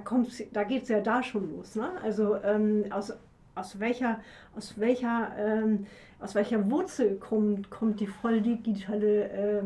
[0.52, 1.74] da geht es ja da schon los.
[1.74, 1.90] Ne?
[2.02, 3.14] Also ähm, aus
[3.54, 4.20] aus welcher,
[4.56, 5.86] aus welcher, ähm,
[6.24, 9.62] aus welcher Wurzel kommt, kommt die voll digitale äh,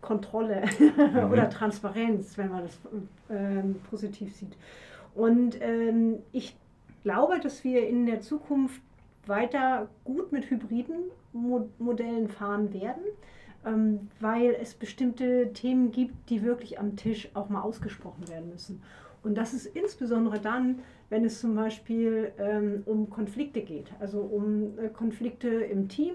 [0.00, 0.64] Kontrolle
[0.96, 1.30] mhm.
[1.32, 2.78] oder Transparenz, wenn man das
[3.30, 4.56] ähm, positiv sieht.
[5.14, 6.56] Und ähm, ich
[7.04, 8.82] glaube, dass wir in der Zukunft
[9.26, 13.04] weiter gut mit hybriden Mo Modellen fahren werden,
[13.64, 18.82] ähm, weil es bestimmte Themen gibt, die wirklich am Tisch auch mal ausgesprochen werden müssen.
[19.22, 24.78] Und das ist insbesondere dann, wenn es zum Beispiel ähm, um Konflikte geht, also um
[24.78, 26.14] äh, Konflikte im Team,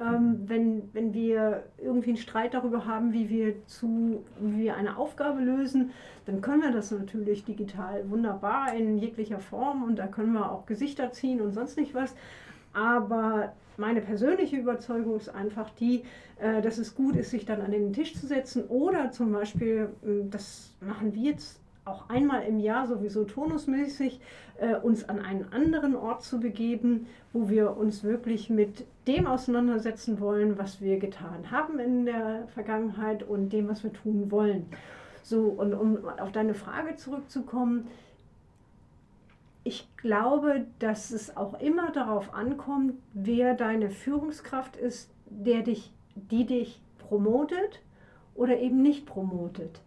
[0.00, 4.98] ähm, wenn, wenn wir irgendwie einen Streit darüber haben, wie wir, zu, wie wir eine
[4.98, 5.90] Aufgabe lösen,
[6.26, 10.66] dann können wir das natürlich digital wunderbar in jeglicher Form und da können wir auch
[10.66, 12.14] Gesichter ziehen und sonst nicht was.
[12.72, 16.02] Aber meine persönliche Überzeugung ist einfach die,
[16.38, 19.88] äh, dass es gut ist, sich dann an den Tisch zu setzen oder zum Beispiel,
[20.04, 24.20] äh, das machen wir jetzt auch einmal im Jahr sowieso tonusmäßig
[24.58, 30.20] äh, uns an einen anderen Ort zu begeben, wo wir uns wirklich mit dem auseinandersetzen
[30.20, 34.66] wollen, was wir getan haben in der Vergangenheit und dem, was wir tun wollen.
[35.22, 37.88] So, und um auf deine Frage zurückzukommen,
[39.64, 46.44] ich glaube, dass es auch immer darauf ankommt, wer deine Führungskraft ist, der dich, die
[46.44, 47.80] dich promotet
[48.34, 49.80] oder eben nicht promotet.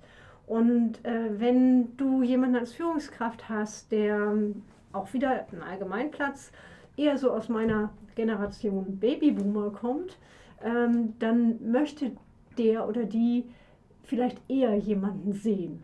[0.48, 6.52] Und äh, wenn du jemanden als Führungskraft hast, der ähm, auch wieder einen Allgemeinplatz
[6.96, 10.18] eher so aus meiner Generation Babyboomer kommt,
[10.64, 12.14] ähm, dann möchte
[12.58, 13.46] der oder die
[14.04, 15.84] vielleicht eher jemanden sehen.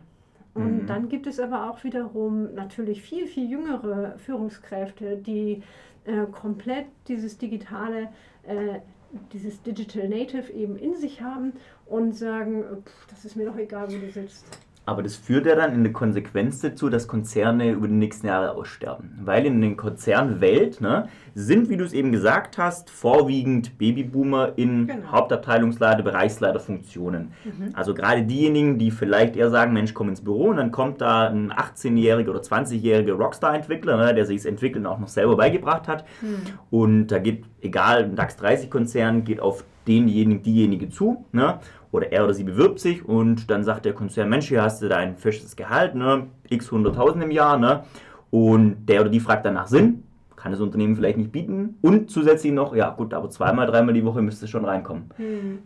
[0.54, 0.86] Und mhm.
[0.86, 5.62] dann gibt es aber auch wiederum natürlich viel, viel jüngere Führungskräfte, die
[6.04, 8.08] äh, komplett dieses digitale,
[8.44, 8.80] äh,
[9.32, 11.52] dieses Digital Native eben in sich haben
[11.86, 14.46] und sagen, pff, das ist mir doch egal, wo du sitzt.
[14.86, 18.52] Aber das führt ja dann in der Konsequenz dazu, dass Konzerne über die nächsten Jahre
[18.52, 19.18] aussterben.
[19.22, 24.86] Weil in der Konzernwelt ne, sind, wie du es eben gesagt hast, vorwiegend Babyboomer in
[24.86, 25.12] genau.
[25.12, 27.32] Hauptabteilungsleiter, Bereichsleiterfunktionen.
[27.44, 27.70] Mhm.
[27.72, 31.28] Also gerade diejenigen, die vielleicht eher sagen, Mensch, komm ins Büro und dann kommt da
[31.28, 36.04] ein 18-jähriger oder 20-jähriger Rockstar-Entwickler, ne, der sich das Entwickeln auch noch selber beigebracht hat.
[36.20, 36.42] Mhm.
[36.70, 41.24] Und da geht, egal, ein DAX 30-Konzern geht auf denjenigen, diejenige zu.
[41.32, 41.58] Ne?
[41.94, 44.88] Oder er oder sie bewirbt sich und dann sagt der Konzern, Mensch, hier hast du
[44.88, 47.84] dein festes Gehalt, ne, x 100.000 im Jahr, ne,
[48.30, 50.02] und der oder die fragt danach Sinn,
[50.34, 54.04] kann das Unternehmen vielleicht nicht bieten und zusätzlich noch, ja gut, aber zweimal, dreimal die
[54.04, 55.04] Woche müsste es schon reinkommen.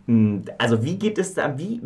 [0.06, 0.42] Hm.
[0.58, 1.80] Also wie geht es da, wie,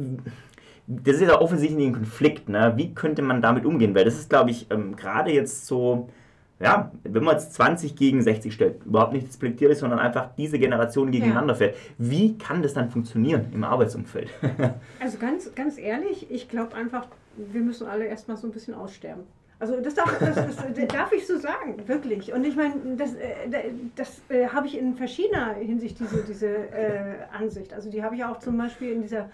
[0.89, 2.73] das ist ja offensichtlich ein Konflikt, ne?
[2.75, 6.09] wie könnte man damit umgehen, weil das ist, glaube ich, ähm, gerade jetzt so,
[6.63, 11.11] ja, wenn man jetzt 20 gegen 60 stellt, überhaupt nicht despektierlich, sondern einfach diese Generation
[11.11, 11.59] gegeneinander ja.
[11.59, 14.31] fährt, wie kann das dann funktionieren im Arbeitsumfeld?
[15.01, 19.25] also ganz, ganz ehrlich, ich glaube einfach, wir müssen alle erstmal so ein bisschen aussterben.
[19.59, 22.33] Also das darf, das, das, das darf, ich so sagen, wirklich.
[22.33, 27.15] Und ich meine, das, äh, das, äh, habe ich in verschiedener Hinsicht, diese, diese äh,
[27.33, 27.73] Ansicht.
[27.73, 29.31] Also die habe ich auch zum Beispiel in dieser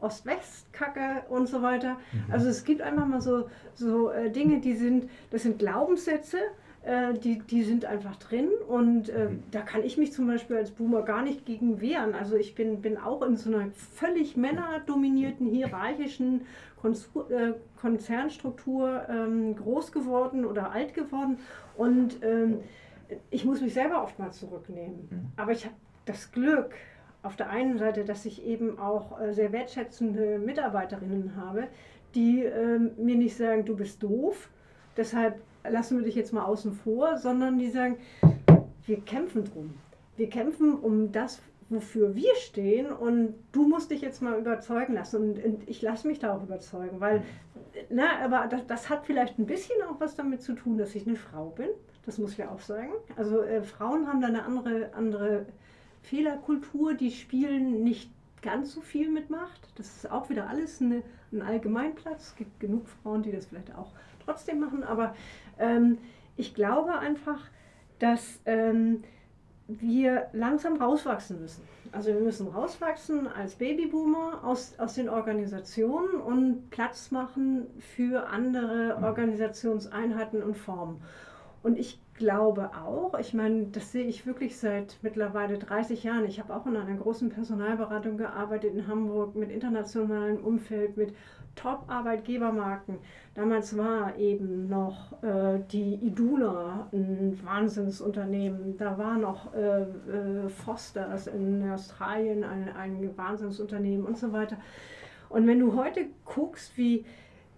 [0.00, 1.98] Ost-West-Kacke und so weiter.
[2.12, 2.32] Mhm.
[2.32, 6.38] Also es gibt einfach mal so, so äh, Dinge, die sind, das sind Glaubenssätze,
[6.86, 9.42] äh, die, die sind einfach drin und äh, mhm.
[9.50, 12.14] da kann ich mich zum Beispiel als Boomer gar nicht gegen wehren.
[12.14, 16.42] Also ich bin, bin auch in so einer völlig männerdominierten, hierarchischen
[16.84, 21.38] äh, Konzernstruktur ähm, groß geworden oder alt geworden
[21.76, 22.60] und ähm,
[23.30, 25.08] ich muss mich selber oft mal zurücknehmen.
[25.10, 25.32] Mhm.
[25.36, 26.74] Aber ich habe das Glück,
[27.22, 31.66] auf der einen Seite, dass ich eben auch äh, sehr wertschätzende Mitarbeiterinnen habe,
[32.14, 34.48] die äh, mir nicht sagen, du bist doof,
[34.96, 37.96] deshalb lassen wir dich jetzt mal außen vor, sondern die sagen,
[38.86, 39.74] wir kämpfen drum.
[40.16, 45.16] Wir kämpfen um das, wofür wir stehen und du musst dich jetzt mal überzeugen lassen
[45.16, 47.22] und, und ich lasse mich da auch überzeugen, weil,
[47.90, 51.06] na, aber das, das, hat vielleicht ein bisschen auch was damit zu tun, dass ich
[51.06, 51.68] eine Frau bin,
[52.04, 52.92] das muss ich auch sagen.
[53.16, 55.46] Also äh, Frauen haben da eine andere, andere
[56.02, 59.68] Fehlerkultur, die spielen nicht ganz so viel mit Macht.
[59.74, 61.02] Das ist auch wieder alles eine,
[61.32, 62.28] ein Allgemeinplatz.
[62.28, 63.90] Es gibt genug Frauen, die das vielleicht auch
[64.24, 65.14] trotzdem machen, aber
[65.58, 65.98] ähm,
[66.36, 67.40] ich glaube einfach,
[67.98, 69.02] dass ähm,
[69.68, 71.62] wir langsam rauswachsen müssen.
[71.92, 78.98] Also wir müssen rauswachsen als Babyboomer aus, aus den Organisationen und Platz machen für andere
[79.02, 81.00] Organisationseinheiten und Formen.
[81.62, 86.24] Und ich glaube auch, ich meine, das sehe ich wirklich seit mittlerweile 30 Jahren.
[86.24, 91.14] Ich habe auch in einer großen Personalberatung gearbeitet in Hamburg mit internationalem Umfeld, mit
[91.56, 92.98] Top-Arbeitgebermarken.
[93.34, 98.76] Damals war eben noch äh, die Iduna ein Wahnsinnsunternehmen.
[98.76, 104.58] Da war noch äh, äh, Fosters in Australien ein, ein Wahnsinnsunternehmen und so weiter.
[105.28, 107.04] Und wenn du heute guckst, wie,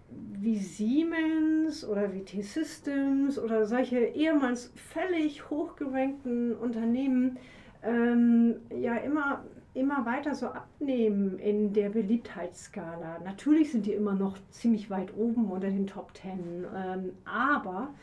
[0.09, 7.37] wie Siemens oder wie T-Systems oder solche ehemals völlig hochgerankten Unternehmen
[7.83, 9.43] ähm, ja immer
[9.79, 13.19] immer weiter so abnehmen in der Beliebtheitsskala.
[13.23, 17.93] Natürlich sind die immer noch ziemlich weit oben unter den Top Ten, ähm, aber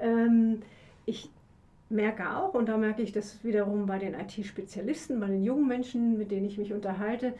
[0.00, 0.60] ähm,
[1.06, 1.30] ich
[1.88, 6.18] merke auch, und da merke ich das wiederum bei den IT-Spezialisten, bei den jungen Menschen,
[6.18, 7.34] mit denen ich mich unterhalte,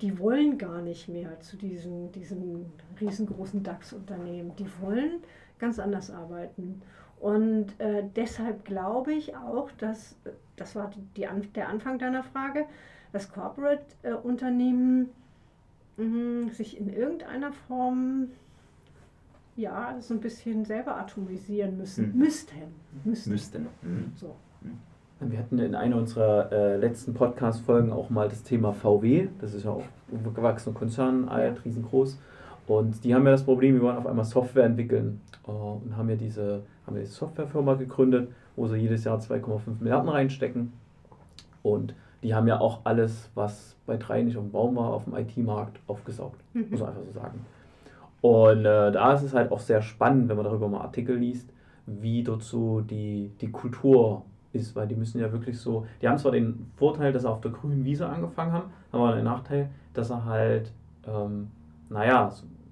[0.00, 2.66] die wollen gar nicht mehr zu diesen, diesen
[3.00, 4.54] riesengroßen DAX-Unternehmen.
[4.56, 5.22] Die wollen
[5.58, 6.82] ganz anders arbeiten.
[7.20, 10.16] Und äh, deshalb glaube ich auch, dass,
[10.56, 12.66] das war die, der Anfang deiner Frage,
[13.12, 15.10] dass Corporate-Unternehmen
[15.98, 18.28] äh, sich in irgendeiner Form
[19.56, 22.12] ja, so ein bisschen selber atomisieren müssen.
[22.12, 22.18] Mhm.
[22.18, 22.56] Müssten.
[23.04, 23.30] Müssten.
[23.30, 23.62] Müssten.
[23.82, 24.12] Mhm.
[24.16, 24.34] So.
[25.20, 29.28] Wir hatten in einer unserer äh, letzten Podcast-Folgen auch mal das Thema VW.
[29.40, 31.62] Das ist ja auch ein gewachsener Konzern, alt, ja.
[31.62, 32.18] riesengroß.
[32.66, 36.08] Und die haben ja das Problem, wir wollen auf einmal Software entwickeln uh, und haben
[36.08, 40.72] ja diese, haben ja diese Softwarefirma gegründet, wo sie jedes Jahr 2,5 Milliarden reinstecken.
[41.62, 45.04] Und die haben ja auch alles, was bei drei nicht auf dem Baum war, auf
[45.04, 46.40] dem IT-Markt aufgesaugt.
[46.54, 46.66] Mhm.
[46.70, 47.44] Muss man einfach so sagen.
[48.20, 51.50] Und äh, da ist es halt auch sehr spannend, wenn man darüber mal Artikel liest,
[51.86, 56.18] wie dort so die, die Kultur ist, weil die müssen ja wirklich so, die haben
[56.18, 60.10] zwar den Vorteil, dass sie auf der grünen Wiese angefangen haben, aber den Nachteil, dass
[60.10, 60.70] er halt,
[61.06, 61.50] ähm,
[61.88, 62.28] naja,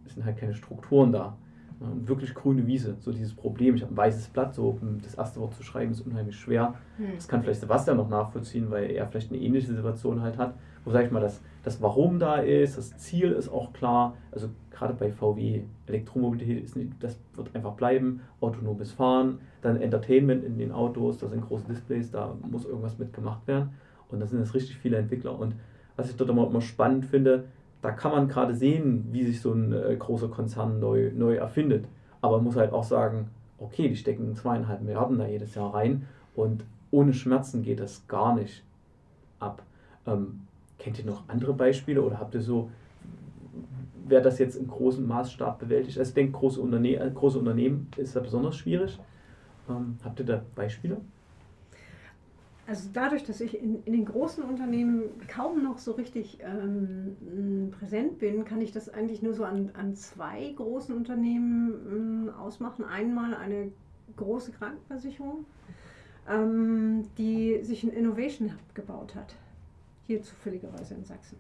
[0.07, 1.37] es sind halt keine Strukturen da
[1.81, 3.75] wirklich grüne Wiese, so dieses Problem.
[3.75, 6.75] Ich habe ein weißes Blatt, so das erste Wort zu schreiben, ist unheimlich schwer.
[6.99, 7.07] Hm.
[7.15, 10.91] Das kann vielleicht Sebastian noch nachvollziehen, weil er vielleicht eine ähnliche Situation halt hat, wo,
[10.91, 14.15] sag ich mal, das, das Warum da ist, das Ziel ist auch klar.
[14.31, 20.45] Also gerade bei VW, Elektromobilität, ist nicht, das wird einfach bleiben, autonomes Fahren, dann Entertainment
[20.45, 23.71] in den Autos, da sind große Displays, da muss irgendwas mitgemacht werden.
[24.09, 25.39] Und da sind jetzt richtig viele Entwickler.
[25.39, 25.55] Und
[25.97, 27.45] was ich dort immer, immer spannend finde,
[27.83, 31.87] da kann man gerade sehen, wie sich so ein äh, großer Konzern neu, neu erfindet.
[32.21, 36.07] Aber man muss halt auch sagen, okay, die stecken zweieinhalb Milliarden da jedes Jahr rein
[36.35, 38.65] und ohne Schmerzen geht das gar nicht
[39.39, 39.63] ab.
[40.07, 40.41] Ähm,
[40.79, 42.71] kennt ihr noch andere Beispiele oder habt ihr so,
[44.07, 45.99] wer das jetzt im großen Maßstab bewältigt?
[45.99, 48.99] Also ich denke, große, Unterne äh, große Unternehmen ist da besonders schwierig.
[49.69, 50.99] Ähm, habt ihr da Beispiele?
[52.71, 58.21] Also dadurch, dass ich in, in den großen Unternehmen kaum noch so richtig ähm, präsent
[58.21, 62.85] bin, kann ich das eigentlich nur so an, an zwei großen Unternehmen ähm, ausmachen.
[62.85, 63.73] Einmal eine
[64.17, 65.47] große Krankenversicherung,
[66.29, 69.35] ähm, die sich ein Innovation Hub gebaut hat.
[70.07, 71.39] Hier zufälligerweise in Sachsen.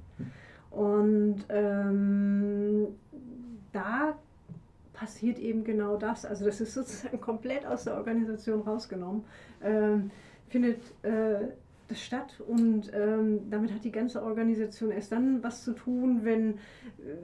[0.72, 2.88] Und ähm,
[3.72, 4.18] da
[4.94, 6.24] passiert eben genau das.
[6.24, 9.22] Also das ist sozusagen komplett aus der Organisation rausgenommen.
[10.50, 11.48] Ähm, findet äh,
[11.88, 16.58] das statt und ähm, damit hat die ganze Organisation erst dann was zu tun, wenn,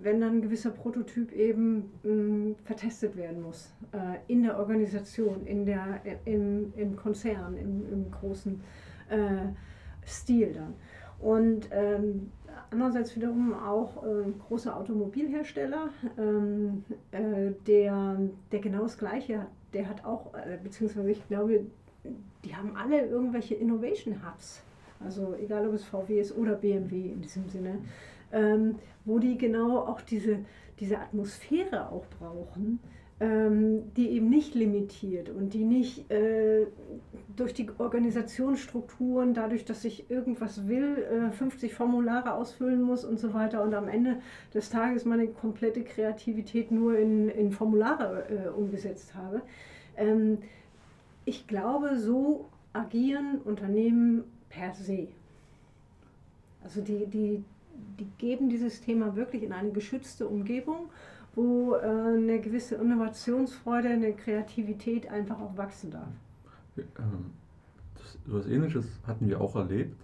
[0.03, 3.73] wenn dann ein gewisser Prototyp eben mh, mm, vertestet werden muss.
[3.93, 8.61] Äh, in der Organisation, in der, im, im Konzern, im, im großen
[9.09, 9.47] äh,
[10.05, 10.75] Stil dann.
[11.21, 12.33] Und ähm,
[12.71, 18.19] andererseits wiederum auch äh, großer Automobilhersteller, ähm, äh, der,
[18.51, 19.49] der genau das Gleiche hat.
[19.73, 21.67] Der hat auch, äh, beziehungsweise ich glaube,
[22.45, 24.63] die haben alle irgendwelche Innovation Hubs.
[25.05, 27.79] Also egal ob es VW ist oder BMW in diesem Sinne,
[28.33, 30.39] ähm, wo die genau auch diese,
[30.81, 32.81] diese Atmosphäre auch brauchen,
[33.19, 36.67] ähm, die eben nicht limitiert und die nicht äh,
[37.35, 43.33] durch die Organisationsstrukturen, dadurch, dass ich irgendwas will, äh, 50 Formulare ausfüllen muss und so
[43.33, 44.19] weiter und am Ende
[44.53, 49.41] des Tages meine komplette Kreativität nur in, in Formulare äh, umgesetzt habe.
[49.97, 50.39] Ähm,
[51.27, 55.09] ich glaube, so agieren Unternehmen per se.
[56.65, 57.45] Also die, die,
[57.99, 60.89] die geben dieses Thema wirklich in eine geschützte Umgebung
[61.37, 66.09] wo äh, eine gewisse Innovationsfreude, eine Kreativität einfach auch wachsen darf.
[66.79, 67.31] Ähm,
[68.27, 70.01] so etwas Ähnliches hatten wir auch erlebt.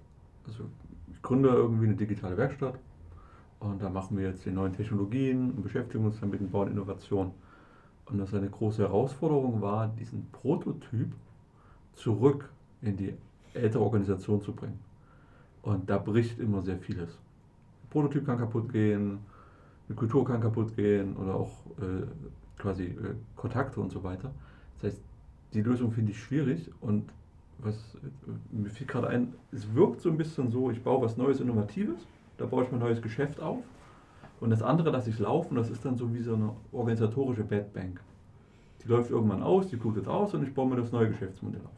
[0.46, 0.64] Also
[1.10, 2.78] ich gründe irgendwie eine digitale Werkstatt
[3.60, 7.32] und da machen wir jetzt die neuen Technologien und beschäftigen uns damit und bauen Innovation.
[8.06, 11.12] Und das eine große Herausforderung war, diesen Prototyp
[11.94, 12.48] zurück
[12.80, 13.14] in die
[13.54, 14.78] ältere Organisation zu bringen.
[15.62, 17.18] Und da bricht immer sehr vieles.
[17.82, 19.18] Der Prototyp kann kaputt gehen,
[19.88, 22.06] eine Kultur kann kaputt gehen oder auch äh,
[22.58, 24.32] quasi äh, Kontakte und so weiter.
[24.80, 25.02] Das heißt,
[25.54, 27.12] die Lösung finde ich schwierig und
[27.58, 31.16] was äh, mir fiel gerade ein, es wirkt so ein bisschen so, ich baue was
[31.16, 32.06] Neues, Innovatives,
[32.38, 33.58] da baue ich mein neues Geschäft auf
[34.42, 37.72] und das andere lasse ich laufen, das ist dann so wie so eine organisatorische Bad
[37.72, 38.00] Bank.
[38.82, 41.70] Die läuft irgendwann aus, die blutet aus und ich baue mir das neue Geschäftsmodell auf.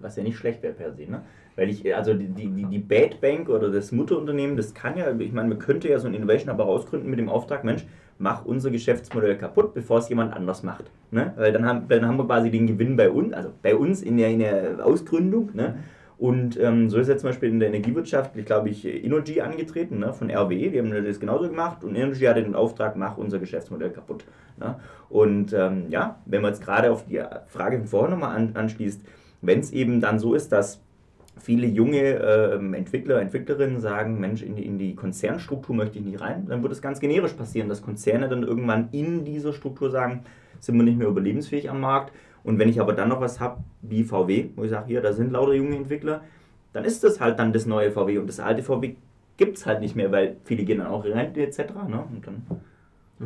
[0.00, 1.22] Was ja nicht schlecht wäre per se, ne?
[1.54, 5.32] Weil ich, also die, die, die Bad Bank oder das Mutterunternehmen, das kann ja, ich
[5.32, 7.86] meine, man könnte ja so ein Innovation aber rausgründen mit dem Auftrag, Mensch,
[8.18, 10.90] mach unser Geschäftsmodell kaputt, bevor es jemand anders macht.
[11.12, 11.32] Ne?
[11.36, 14.16] Weil dann haben, dann haben wir quasi den Gewinn bei uns, also bei uns in
[14.16, 15.50] der, in der Ausgründung.
[15.54, 15.76] Ne?
[16.22, 19.98] Und ähm, so ist jetzt zum Beispiel in der Energiewirtschaft, ich glaube ich, Innogy angetreten
[19.98, 23.40] ne, von RWE, die haben das genauso gemacht und Innogy hatte den Auftrag, mach unser
[23.40, 24.24] Geschäftsmodell kaputt.
[24.56, 24.76] Ne?
[25.08, 29.02] Und ähm, ja, wenn man jetzt gerade auf die Frage von vorhin nochmal an, anschließt,
[29.40, 30.80] wenn es eben dann so ist, dass
[31.40, 36.20] viele junge äh, Entwickler, Entwicklerinnen sagen, Mensch, in die, in die Konzernstruktur möchte ich nicht
[36.20, 40.20] rein, dann wird es ganz generisch passieren, dass Konzerne dann irgendwann in dieser Struktur sagen,
[40.60, 42.12] sind wir nicht mehr überlebensfähig am Markt.
[42.44, 45.12] Und wenn ich aber dann noch was habe wie VW, wo ich sage, hier, da
[45.12, 46.22] sind lauter junge Entwickler,
[46.72, 48.96] dann ist das halt dann das neue VW und das alte VW
[49.36, 51.58] gibt es halt nicht mehr, weil viele gehen dann auch in Rente etc.
[51.88, 52.04] Ne?
[52.10, 52.42] Und dann,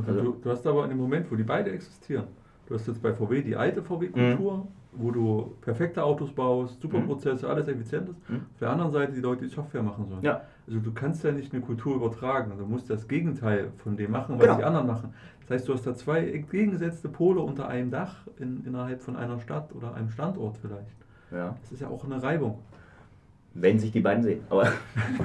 [0.07, 2.25] also du, du, hast aber in dem Moment, wo die beide existieren,
[2.67, 6.99] du hast jetzt bei VW die alte VW-Kultur, mhm wo du perfekte Autos baust, super
[6.99, 7.07] mhm.
[7.07, 8.31] Prozesse, alles effizient ist.
[8.31, 8.37] Mhm.
[8.37, 10.23] Auf der anderen Seite die Leute, die Software machen sollen.
[10.23, 10.43] Ja.
[10.67, 12.51] Also du kannst ja nicht eine Kultur übertragen.
[12.51, 14.57] Also du musst das Gegenteil von dem machen, was genau.
[14.57, 15.15] die anderen machen.
[15.47, 19.39] Das heißt, du hast da zwei entgegengesetzte Pole unter einem Dach in, innerhalb von einer
[19.39, 20.97] Stadt oder einem Standort vielleicht.
[21.31, 21.57] Ja.
[21.63, 22.59] Das ist ja auch eine Reibung.
[23.55, 24.45] Wenn sich die beiden sehen.
[24.51, 24.71] Aber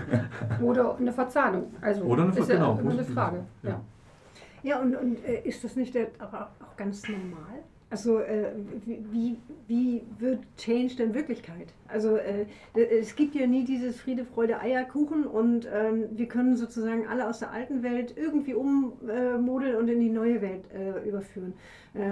[0.62, 1.74] oder eine Verzahnung.
[1.82, 3.44] Also oder eine, ist genau, ja immer eine Frage.
[3.64, 3.82] Ja, ja.
[4.64, 7.64] ja und, und äh, ist das nicht aber auch ganz normal?
[7.92, 8.54] Also äh,
[8.86, 11.74] wie, wie wird Change denn Wirklichkeit?
[11.90, 17.06] Also äh, es gibt ja nie dieses Friede, Freude, Eierkuchen und ähm, wir können sozusagen
[17.08, 21.54] alle aus der alten Welt irgendwie ummodeln und in die neue Welt äh, überführen.
[21.94, 22.12] Äh,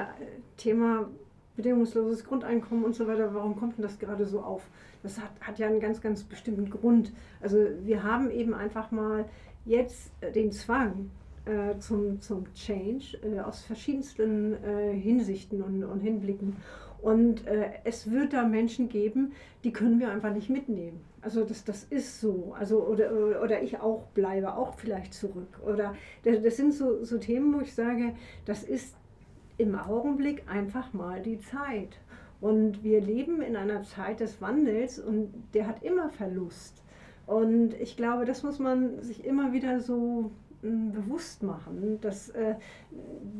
[0.57, 1.09] Thema
[1.55, 4.63] bedingungsloses Grundeinkommen und so weiter, warum kommt denn das gerade so auf?
[5.01, 7.13] Das hat, hat ja einen ganz, ganz bestimmten Grund.
[7.39, 9.23] Also wir haben eben einfach mal
[9.63, 11.09] jetzt den Zwang,
[11.45, 16.55] äh, zum, zum Change äh, aus verschiedensten äh, Hinsichten und, und Hinblicken.
[17.01, 19.31] Und äh, es wird da Menschen geben,
[19.63, 20.99] die können wir einfach nicht mitnehmen.
[21.21, 22.53] Also das, das ist so.
[22.57, 25.59] Also, oder, oder ich auch bleibe auch vielleicht zurück.
[25.65, 28.13] Oder das sind so, so Themen, wo ich sage,
[28.45, 28.95] das ist
[29.57, 31.99] im Augenblick einfach mal die Zeit.
[32.41, 36.81] Und wir leben in einer Zeit des Wandels und der hat immer Verlust.
[37.27, 40.31] Und ich glaube, das muss man sich immer wieder so
[40.61, 42.55] bewusst machen, dass äh,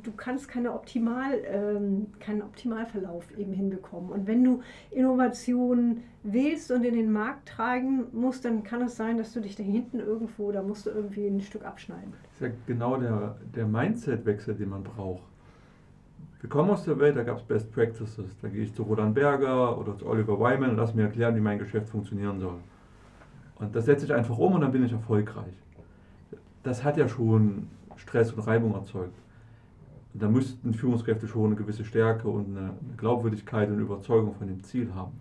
[0.03, 4.09] du kannst keine Optimal, ähm, keinen Optimalverlauf eben hinbekommen.
[4.11, 4.61] Und wenn du
[4.91, 9.55] Innovationen willst und in den Markt tragen musst, dann kann es sein, dass du dich
[9.55, 12.13] da hinten irgendwo, da musst du irgendwie ein Stück abschneiden.
[12.24, 15.24] Das ist ja genau der, der Mindset-Wechsel, den man braucht.
[16.39, 18.38] Wir kommen aus der Welt, da gab es Best Practices.
[18.41, 21.41] Da gehe ich zu Roland Berger oder zu Oliver Wyman und lass mir erklären, wie
[21.41, 22.59] mein Geschäft funktionieren soll.
[23.55, 25.53] Und das setze ich einfach um und dann bin ich erfolgreich
[26.64, 29.18] das hat ja schon Stress und Reibung erzeugt.
[30.14, 34.93] Da müssten Führungskräfte schon eine gewisse Stärke und eine Glaubwürdigkeit und Überzeugung von dem Ziel
[34.93, 35.20] haben.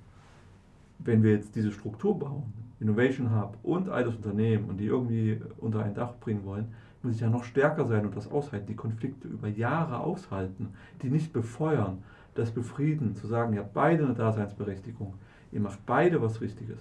[0.98, 5.82] Wenn wir jetzt diese Struktur bauen, Innovation Hub und altes Unternehmen und die irgendwie unter
[5.82, 6.72] ein Dach bringen wollen,
[7.02, 10.70] muss ich ja noch stärker sein und das aushalten, die Konflikte über Jahre aushalten,
[11.02, 12.02] die nicht befeuern,
[12.34, 15.14] das befrieden, zu sagen, ihr habt beide eine Daseinsberechtigung,
[15.52, 16.80] ihr macht beide was Richtiges.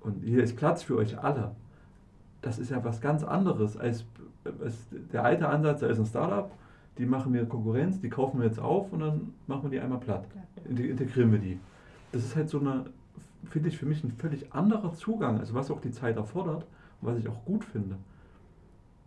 [0.00, 1.54] Und hier ist Platz für euch alle.
[2.46, 4.04] Das ist ja was ganz anderes als,
[4.62, 4.76] als
[5.12, 6.48] der alte Ansatz, da ist ein Startup,
[6.96, 9.98] die machen mir Konkurrenz, die kaufen wir jetzt auf und dann machen wir die einmal
[9.98, 10.24] platt.
[10.64, 11.58] Integrieren wir die.
[12.12, 12.84] Das ist halt so eine,
[13.50, 16.64] finde ich, für mich ein völlig anderer Zugang, also was auch die Zeit erfordert
[17.00, 17.96] und was ich auch gut finde.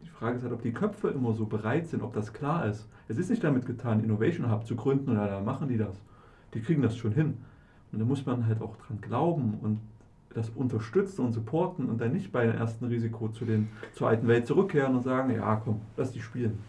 [0.04, 2.90] Die Frage ist halt, ob die Köpfe immer so bereit sind, ob das klar ist.
[3.08, 5.96] Es ist nicht damit getan, Innovation Hub zu gründen und ja, da machen die das.
[6.54, 7.38] Die kriegen das schon hin.
[7.94, 9.80] Und da muss man halt auch dran glauben und
[10.34, 14.28] das unterstützen und supporten und dann nicht bei dem ersten Risiko zu den, zur alten
[14.28, 16.60] Welt zurückkehren und sagen, ja komm, lass die spielen.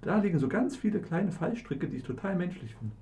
[0.00, 2.94] Da liegen so ganz viele kleine Fallstricke, die ich total menschlich finde.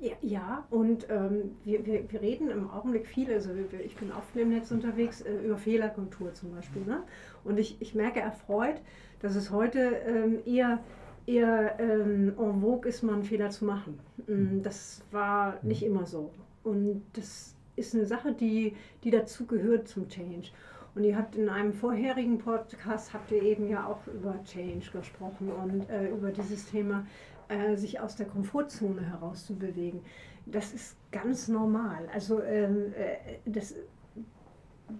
[0.00, 4.10] Ja, ja und ähm, wir, wir, wir reden im Augenblick viel, also wir, ich bin
[4.10, 6.82] oft im Netz unterwegs, äh, über Fehlerkultur zum Beispiel.
[6.82, 7.02] Ne?
[7.44, 8.80] Und ich, ich merke erfreut,
[9.20, 10.80] dass es heute ähm, eher,
[11.26, 13.98] eher ähm, en vogue ist, mal einen Fehler zu machen.
[14.26, 16.30] Mm, das war nicht immer so.
[16.64, 20.50] Und das ist eine Sache, die, die dazu gehört zum Change.
[20.94, 25.52] Und ihr habt in einem vorherigen Podcast, habt ihr eben ja auch über Change gesprochen
[25.52, 27.06] und äh, über dieses Thema
[27.48, 30.00] äh, sich aus der Komfortzone herauszubewegen.
[30.46, 32.08] Das ist ganz normal.
[32.12, 33.76] Also ähm, äh, das,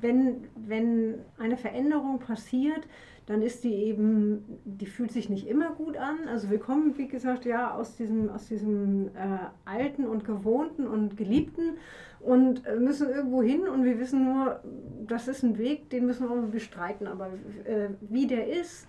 [0.01, 2.87] wenn, wenn eine Veränderung passiert,
[3.31, 6.29] dann ist die eben, die fühlt sich nicht immer gut an.
[6.29, 11.17] Also wir kommen, wie gesagt, ja aus diesem, aus diesem äh, alten und gewohnten und
[11.17, 11.77] geliebten
[12.19, 14.61] und äh, müssen irgendwo hin und wir wissen nur,
[15.07, 17.07] das ist ein Weg, den müssen wir bestreiten.
[17.07, 17.29] Aber
[17.65, 18.89] äh, wie der ist,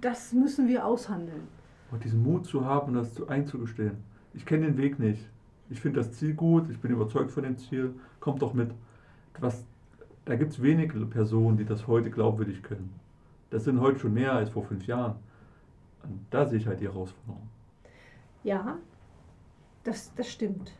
[0.00, 1.48] das müssen wir aushandeln
[1.94, 3.96] und diesen Mut zu haben, das einzugestehen.
[4.34, 5.28] Ich kenne den Weg nicht.
[5.70, 8.70] Ich finde das Ziel gut, ich bin überzeugt von dem Ziel, kommt doch mit.
[9.38, 9.64] Was,
[10.24, 12.90] da gibt es wenige Personen, die das heute glaubwürdig können.
[13.54, 15.14] Das sind heute schon mehr als vor fünf Jahren.
[16.02, 17.48] Und da sehe ich halt die Herausforderung.
[18.42, 18.78] Ja,
[19.84, 20.72] das, das stimmt.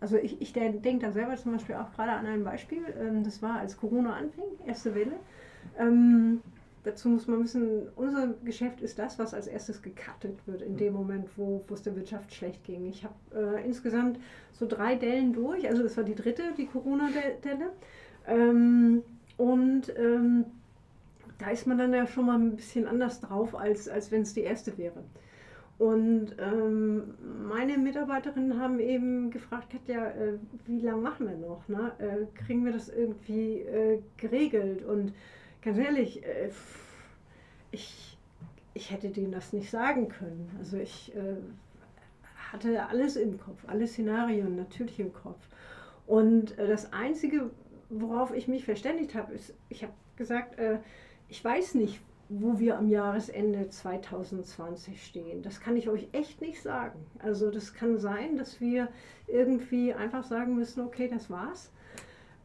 [0.00, 2.82] Also ich, ich denke da selber zum Beispiel auch gerade an ein Beispiel.
[2.98, 5.12] Ähm, das war, als Corona anfing, erste Welle.
[5.78, 6.40] Ähm,
[6.84, 10.94] dazu muss man wissen, unser Geschäft ist das, was als erstes gecuttet wird in dem
[10.94, 12.86] Moment, wo, es der Wirtschaft schlecht ging.
[12.86, 14.18] Ich habe äh, insgesamt
[14.52, 17.72] so drei Dellen durch, also das war die dritte, die Corona-Delle.
[18.26, 19.02] Ähm,
[19.36, 20.46] und ähm,
[21.38, 24.34] da ist man dann ja schon mal ein bisschen anders drauf, als, als wenn es
[24.34, 25.04] die erste wäre.
[25.78, 27.14] Und ähm,
[27.46, 31.68] meine Mitarbeiterinnen haben eben gefragt, Katja, äh, wie lange machen wir noch?
[31.68, 31.92] Ne?
[31.98, 34.82] Äh, kriegen wir das irgendwie äh, geregelt?
[34.82, 35.12] Und
[35.60, 36.48] ganz ehrlich, äh,
[37.72, 38.16] ich,
[38.72, 40.50] ich hätte denen das nicht sagen können.
[40.58, 41.36] Also ich äh,
[42.50, 45.46] hatte alles im Kopf, alle Szenarien natürlich im Kopf.
[46.06, 47.50] Und äh, das Einzige,
[47.90, 50.58] worauf ich mich verständigt habe, ist, ich habe gesagt,
[51.28, 55.42] ich weiß nicht, wo wir am Jahresende 2020 stehen.
[55.42, 56.98] Das kann ich euch echt nicht sagen.
[57.20, 58.88] Also das kann sein, dass wir
[59.28, 61.70] irgendwie einfach sagen müssen, okay, das war's.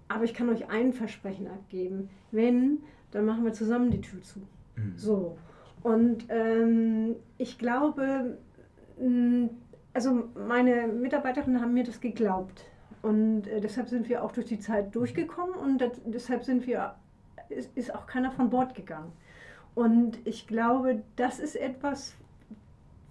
[0.08, 2.10] Aber ich kann euch ein Versprechen abgeben.
[2.32, 4.40] Wenn dann machen wir zusammen die Tür zu.
[4.76, 4.94] Mhm.
[4.96, 5.38] So.
[5.84, 8.38] Und ähm, ich glaube,
[9.00, 9.48] mm,
[9.94, 12.66] also meine Mitarbeiterinnen haben mir das geglaubt.
[13.02, 16.96] Und äh, deshalb sind wir auch durch die Zeit durchgekommen und deshalb sind wir,
[17.52, 19.12] ist, auch keiner von Bord gegangen.
[19.76, 22.16] Und ich glaube, das ist etwas,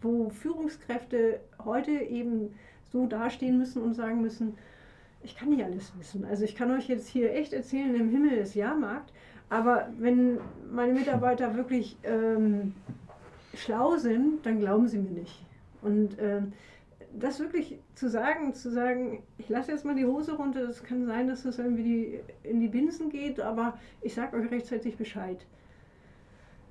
[0.02, 2.54] wo Führungskräfte heute eben
[2.92, 4.56] so dastehen müssen und sagen müssen,
[5.22, 6.24] ich kann nicht alles wissen.
[6.24, 9.12] Also ich kann euch jetzt hier echt erzählen, im Himmel ist Jahrmarkt,
[9.50, 10.38] aber wenn
[10.72, 12.74] meine Mitarbeiter wirklich ähm,
[13.54, 15.44] schlau sind, dann glauben sie mir nicht.
[15.82, 16.52] Und ähm,
[17.18, 21.06] das wirklich zu sagen, zu sagen, ich lasse jetzt mal die Hose runter, das kann
[21.06, 25.38] sein, dass das irgendwie die, in die Binsen geht, aber ich sage euch rechtzeitig Bescheid.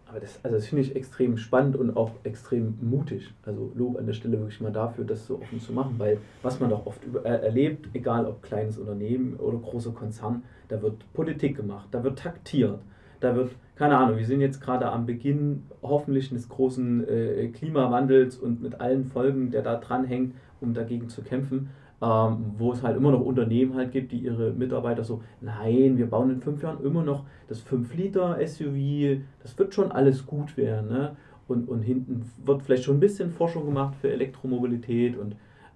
[0.10, 3.32] Aber das, also das finde ich extrem spannend und auch extrem mutig.
[3.46, 6.60] Also Lob an der Stelle wirklich mal dafür, das so offen zu machen, weil was
[6.60, 10.96] man doch oft über, äh, erlebt, egal ob kleines Unternehmen oder großer Konzern, da wird
[11.14, 12.80] Politik gemacht, da wird taktiert,
[13.20, 18.38] da wird, keine Ahnung, wir sind jetzt gerade am Beginn hoffentlich des großen äh, Klimawandels
[18.38, 21.70] und mit allen Folgen, der da dranhängt, um dagegen zu kämpfen
[22.02, 26.10] ähm, wo es halt immer noch Unternehmen halt gibt, die ihre Mitarbeiter so, nein, wir
[26.10, 30.90] bauen in fünf Jahren immer noch das 5-Liter-SUV, das wird schon alles gut werden.
[30.90, 31.16] Ne?
[31.48, 35.36] Und, und hinten wird vielleicht schon ein bisschen Forschung gemacht für Elektromobilität und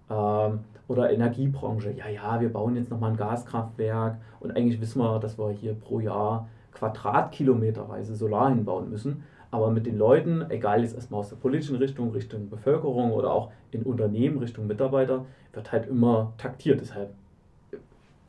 [0.10, 1.94] ähm, oder Energiebranche.
[1.98, 5.74] Ja, ja, wir bauen jetzt nochmal ein Gaskraftwerk und eigentlich wissen wir, dass wir hier
[5.74, 6.48] pro Jahr
[6.84, 9.24] Quadratkilometerweise Solar hinbauen müssen.
[9.52, 13.52] Aber mit den Leuten, egal jetzt erstmal aus der politischen Richtung, Richtung Bevölkerung oder auch
[13.72, 16.82] in Unternehmen, Richtung Mitarbeiter, wird halt immer taktiert.
[16.82, 17.12] Deshalb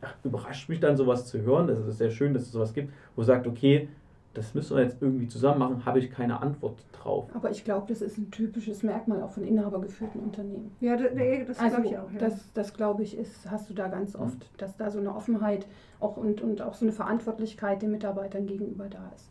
[0.03, 1.67] ach, überrascht mich dann sowas zu hören.
[1.67, 3.89] Das ist sehr schön, dass es sowas gibt, wo sagt, okay,
[4.35, 7.29] das müssen wir jetzt irgendwie zusammen machen, habe ich keine Antwort drauf.
[7.35, 10.73] Aber ich glaube, das ist ein typisches Merkmal auch von inhabergeführten Unternehmen.
[10.81, 11.13] Ja, das,
[11.47, 12.13] das also, glaube ich auch.
[12.13, 12.19] Ja.
[12.19, 15.67] Das, das glaube ich, ist, hast du da ganz oft, dass da so eine Offenheit
[16.01, 19.31] auch und, und auch so eine Verantwortlichkeit den Mitarbeitern gegenüber da ist.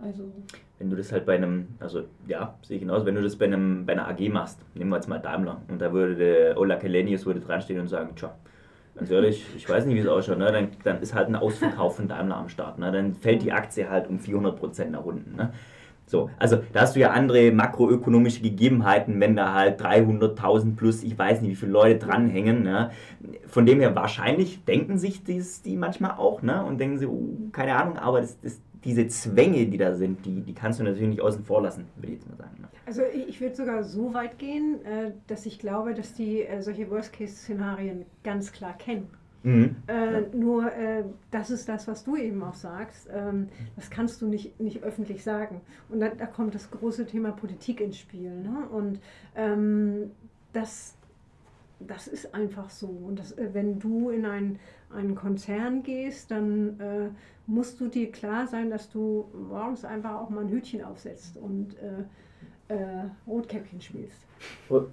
[0.00, 0.32] Also.
[0.78, 3.44] Wenn du das halt bei einem, also ja, sehe ich genauso, wenn du das bei,
[3.44, 6.74] einem, bei einer AG machst, nehmen wir jetzt mal Daimler, und da würde der Ola
[6.76, 8.34] Kelenius würde dranstehen und sagen, tja,
[8.94, 10.52] ganz ehrlich, ich weiß nicht, wie es ausschaut, ne?
[10.52, 12.78] dann, dann ist halt ein Ausverkauf von Daimler am Start.
[12.78, 12.92] Ne?
[12.92, 15.36] Dann fällt die Aktie halt um 400% nach unten.
[15.36, 15.52] Ne?
[16.06, 21.18] So, also da hast du ja andere makroökonomische Gegebenheiten, wenn da halt 300.000 plus, ich
[21.18, 22.62] weiß nicht, wie viele Leute dranhängen.
[22.62, 22.90] Ne?
[23.46, 26.64] Von dem her wahrscheinlich denken sich dies, die manchmal auch ne?
[26.64, 30.40] und denken sie, oh, keine Ahnung, aber das, das, diese Zwänge, die da sind, die,
[30.40, 32.56] die kannst du natürlich nicht außen vor lassen, würde ich jetzt mal sagen.
[32.60, 32.68] Ne?
[32.86, 36.90] Also ich würde sogar so weit gehen, äh, dass ich glaube, dass die äh, solche
[36.90, 39.08] Worst-Case-Szenarien ganz klar kennen.
[39.44, 39.76] Mhm.
[39.88, 43.08] Äh, nur äh, das ist das, was du eben auch sagst.
[43.12, 45.60] Ähm, das kannst du nicht, nicht öffentlich sagen.
[45.88, 48.30] Und da, da kommt das große Thema Politik ins Spiel.
[48.30, 48.68] Ne?
[48.70, 49.00] Und
[49.34, 50.10] ähm,
[50.52, 50.94] das,
[51.80, 52.86] das ist einfach so.
[52.86, 54.58] Und das, äh, wenn du in ein,
[54.94, 57.08] einen Konzern gehst, dann äh,
[57.46, 61.76] musst du dir klar sein, dass du morgens einfach auch mal ein Hütchen aufsetzt und
[61.78, 62.04] äh,
[62.68, 64.26] äh, Rotkäppchen spielst.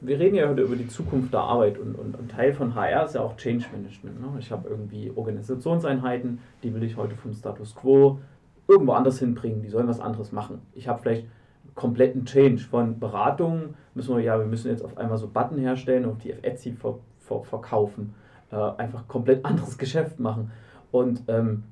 [0.02, 3.06] Wir reden ja heute über die Zukunft der Arbeit und, und, und Teil von HR
[3.06, 4.22] ist ja auch Change Management.
[4.22, 4.40] Ne?
[4.40, 8.20] Ich habe irgendwie Organisationseinheiten, die will ich heute vom Status Quo
[8.68, 10.62] irgendwo anders hinbringen, die sollen was anderes machen.
[10.74, 11.28] Ich habe vielleicht
[11.74, 16.06] kompletten Change von Beratungen, müssen wir ja, wir müssen jetzt auf einmal so Button herstellen
[16.06, 18.14] und die Etsy ver, ver, verkaufen,
[18.52, 20.52] äh, einfach komplett anderes Geschäft machen.
[20.92, 21.64] Und ähm,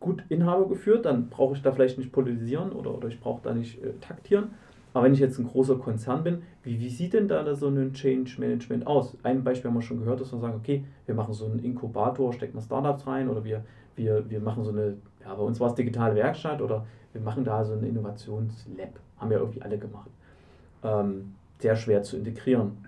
[0.00, 3.54] gut Inhaber geführt, dann brauche ich da vielleicht nicht politisieren oder, oder ich brauche da
[3.54, 4.50] nicht äh, taktieren
[4.96, 7.92] aber wenn ich jetzt ein großer Konzern bin, wie, wie sieht denn da so ein
[7.92, 9.14] Change Management aus?
[9.24, 12.32] Ein Beispiel haben wir schon gehört, dass wir sagen, okay, wir machen so einen Inkubator,
[12.32, 13.62] stecken wir Startups rein oder wir,
[13.94, 17.44] wir, wir machen so eine, ja, bei uns war es digitale Werkstatt oder wir machen
[17.44, 18.98] da so ein Innovationslab.
[19.18, 20.08] Haben ja irgendwie alle gemacht.
[20.82, 22.78] Ähm, sehr schwer zu integrieren.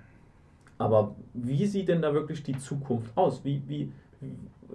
[0.78, 3.44] Aber wie sieht denn da wirklich die Zukunft aus?
[3.44, 3.92] Wie, wie,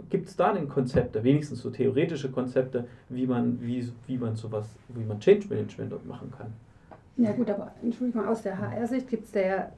[0.10, 4.66] gibt es da denn Konzepte, wenigstens so theoretische Konzepte, wie man, wie, wie man sowas,
[4.90, 6.48] wie man Change Management machen kann?
[7.16, 9.72] Ja gut, aber Entschuldigung, aus der HR-Sicht gibt es da ja,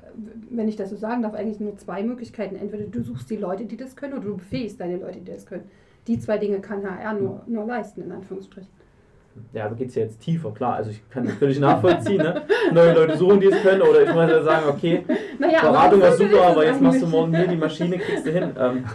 [0.49, 2.55] wenn ich das so sagen darf, eigentlich nur zwei Möglichkeiten.
[2.55, 5.45] Entweder du suchst die Leute, die das können, oder du befähigst deine Leute, die das
[5.45, 5.69] können.
[6.07, 8.69] Die zwei Dinge kann HR nur, nur leisten, in Anführungsstrichen.
[9.51, 10.75] Ja, da geht es ja jetzt tiefer, klar.
[10.75, 12.43] Also ich kann natürlich nachvollziehen, ne?
[12.71, 15.03] neue Leute suchen, die es können, oder ich muss ja sagen, okay,
[15.39, 18.51] naja, Beratung war super, aber jetzt machst du morgen hier die Maschine, kriegst du hin.
[18.57, 18.85] Ähm,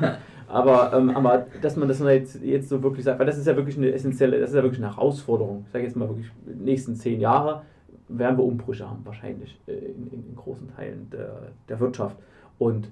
[0.56, 3.54] aber, ähm, aber dass man das jetzt, jetzt so wirklich sagt, weil das ist ja
[3.56, 5.64] wirklich eine essentielle, das ist ja wirklich eine Herausforderung.
[5.66, 7.62] Ich sage jetzt mal wirklich, die nächsten zehn Jahre
[8.08, 12.16] werden wir Umbrüche haben, wahrscheinlich äh, in, in, in, großen Teilen der, der Wirtschaft.
[12.58, 12.88] Und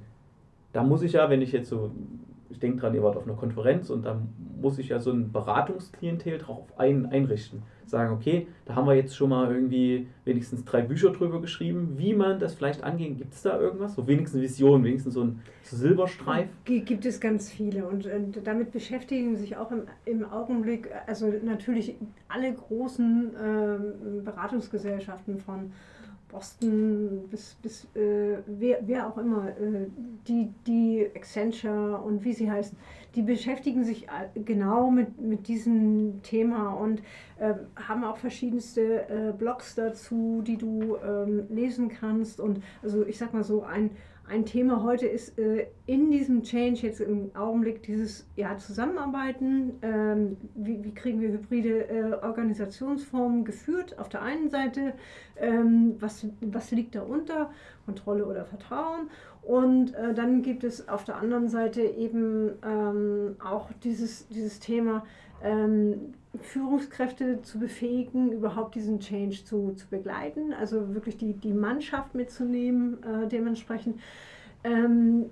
[0.75, 1.91] da muss ich ja, wenn ich jetzt so,
[2.51, 4.21] ich denke dran, ihr wart auf einer Konferenz und da
[4.61, 9.17] muss ich ja so ein Beratungsklientel drauf ein, einrichten sagen, okay, da haben wir jetzt
[9.17, 13.17] schon mal irgendwie wenigstens drei Bücher drüber geschrieben, wie man das vielleicht angehen.
[13.17, 13.95] Gibt es da irgendwas?
[13.95, 16.49] So wenigstens Vision, wenigstens so ein Silberstreif?
[16.65, 18.09] Gibt es ganz viele und,
[18.45, 21.97] damit beschäftigen sich auch im, im Augenblick, also natürlich
[22.29, 25.73] alle großen äh, Beratungsgesellschaften von
[26.35, 29.87] Boston bis, bis äh, wer, wer auch immer, äh,
[30.27, 32.77] die, die Accenture und wie sie heißen,
[33.15, 37.03] die beschäftigen sich genau mit, mit diesem Thema und
[37.39, 42.41] äh, haben auch verschiedenste äh, Blogs dazu, die du ähm, lesen kannst.
[42.41, 43.91] Und also ich sag mal so, ein
[44.27, 49.75] ein Thema heute ist äh, in diesem Change jetzt im Augenblick dieses ja, Zusammenarbeiten.
[49.83, 53.99] Ähm, wie, wie, kriegen wir hybride äh, Organisationsformen geführt?
[53.99, 54.95] Auf der einen Seite,
[55.37, 57.51] ähm, was, was liegt darunter?
[57.85, 59.11] Kontrolle oder Vertrauen?
[59.43, 65.05] Und äh, dann gibt es auf der anderen Seite eben ähm, auch dieses, dieses Thema,
[65.43, 72.15] ähm, Führungskräfte zu befähigen, überhaupt diesen Change zu, zu begleiten, also wirklich die, die Mannschaft
[72.15, 74.01] mitzunehmen äh, dementsprechend.
[74.65, 75.31] Ähm,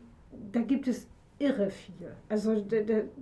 [0.53, 1.07] da gibt es
[1.39, 2.13] irre viel.
[2.29, 2.77] Also da,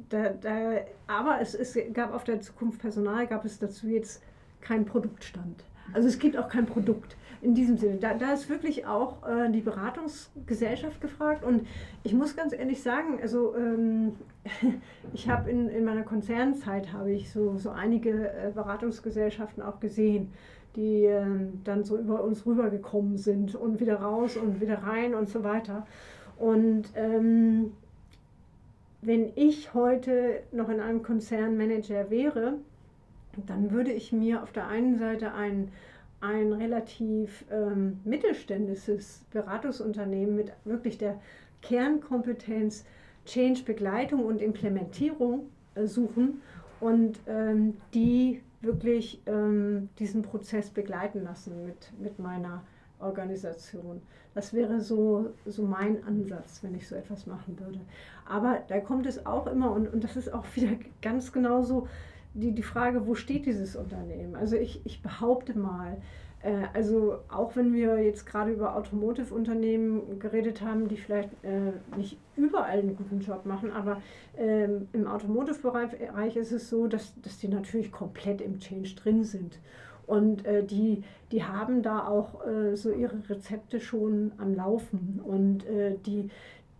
[0.09, 4.23] da, da, aber es, es gab auf der Zukunft Personal, gab es dazu jetzt
[4.61, 5.65] keinen Produktstand.
[5.93, 7.97] Also es gibt auch kein Produkt in diesem Sinne.
[7.97, 11.45] Da, da ist wirklich auch äh, die Beratungsgesellschaft gefragt.
[11.45, 11.67] Und
[12.03, 14.13] ich muss ganz ehrlich sagen, also ähm,
[15.13, 20.33] ich habe in, in meiner Konzernzeit habe ich so, so einige äh, Beratungsgesellschaften auch gesehen,
[20.77, 21.25] die äh,
[21.65, 25.87] dann so über uns rübergekommen sind und wieder raus und wieder rein und so weiter.
[26.39, 27.73] Und ähm,
[29.03, 32.55] wenn ich heute noch in einem Konzernmanager wäre,
[33.47, 35.71] dann würde ich mir auf der einen Seite ein,
[36.21, 41.19] ein relativ ähm, mittelständisches Beratungsunternehmen mit wirklich der
[41.63, 42.85] Kernkompetenz
[43.27, 46.43] Change-Begleitung und Implementierung äh, suchen
[46.81, 52.63] und ähm, die wirklich ähm, diesen Prozess begleiten lassen mit, mit meiner
[52.99, 54.03] Organisation.
[54.35, 57.81] Das wäre so, so mein Ansatz, wenn ich so etwas machen würde.
[58.29, 61.89] Aber da kommt es auch immer, und, und das ist auch wieder ganz genauso
[62.35, 64.35] die, die Frage, wo steht dieses Unternehmen?
[64.35, 65.97] Also ich, ich behaupte mal,
[66.43, 72.19] äh, also auch wenn wir jetzt gerade über Automotive-Unternehmen geredet haben, die vielleicht äh, nicht
[72.37, 74.01] überall einen guten Job machen, aber
[74.37, 79.59] ähm, im Automotive-Bereich ist es so, dass, dass die natürlich komplett im Change drin sind.
[80.07, 85.21] Und äh, die, die haben da auch äh, so ihre Rezepte schon am Laufen.
[85.23, 86.31] Und äh, die,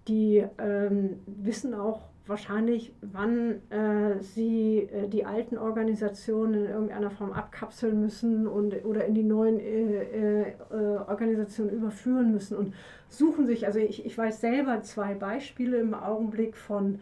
[0.09, 7.33] die ähm, wissen auch, wahrscheinlich, wann äh, sie äh, die alten Organisationen in irgendeiner Form
[7.33, 10.55] abkapseln müssen und, oder in die neuen äh, äh,
[11.07, 12.73] Organisationen überführen müssen und
[13.09, 17.01] suchen sich, also ich, ich weiß selber zwei Beispiele im Augenblick von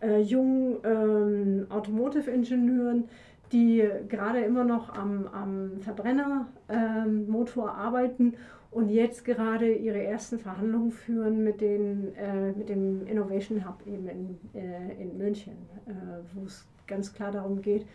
[0.00, 3.04] äh, jungen ähm, Automotive-Ingenieuren,
[3.52, 8.34] die gerade immer noch am, am Verbrennermotor ähm, arbeiten
[8.70, 14.08] und jetzt gerade ihre ersten Verhandlungen führen mit, den, äh, mit dem Innovation Hub eben
[14.08, 15.56] in, äh, in München,
[15.86, 15.92] äh,
[16.34, 17.86] wo es ganz klar darum geht,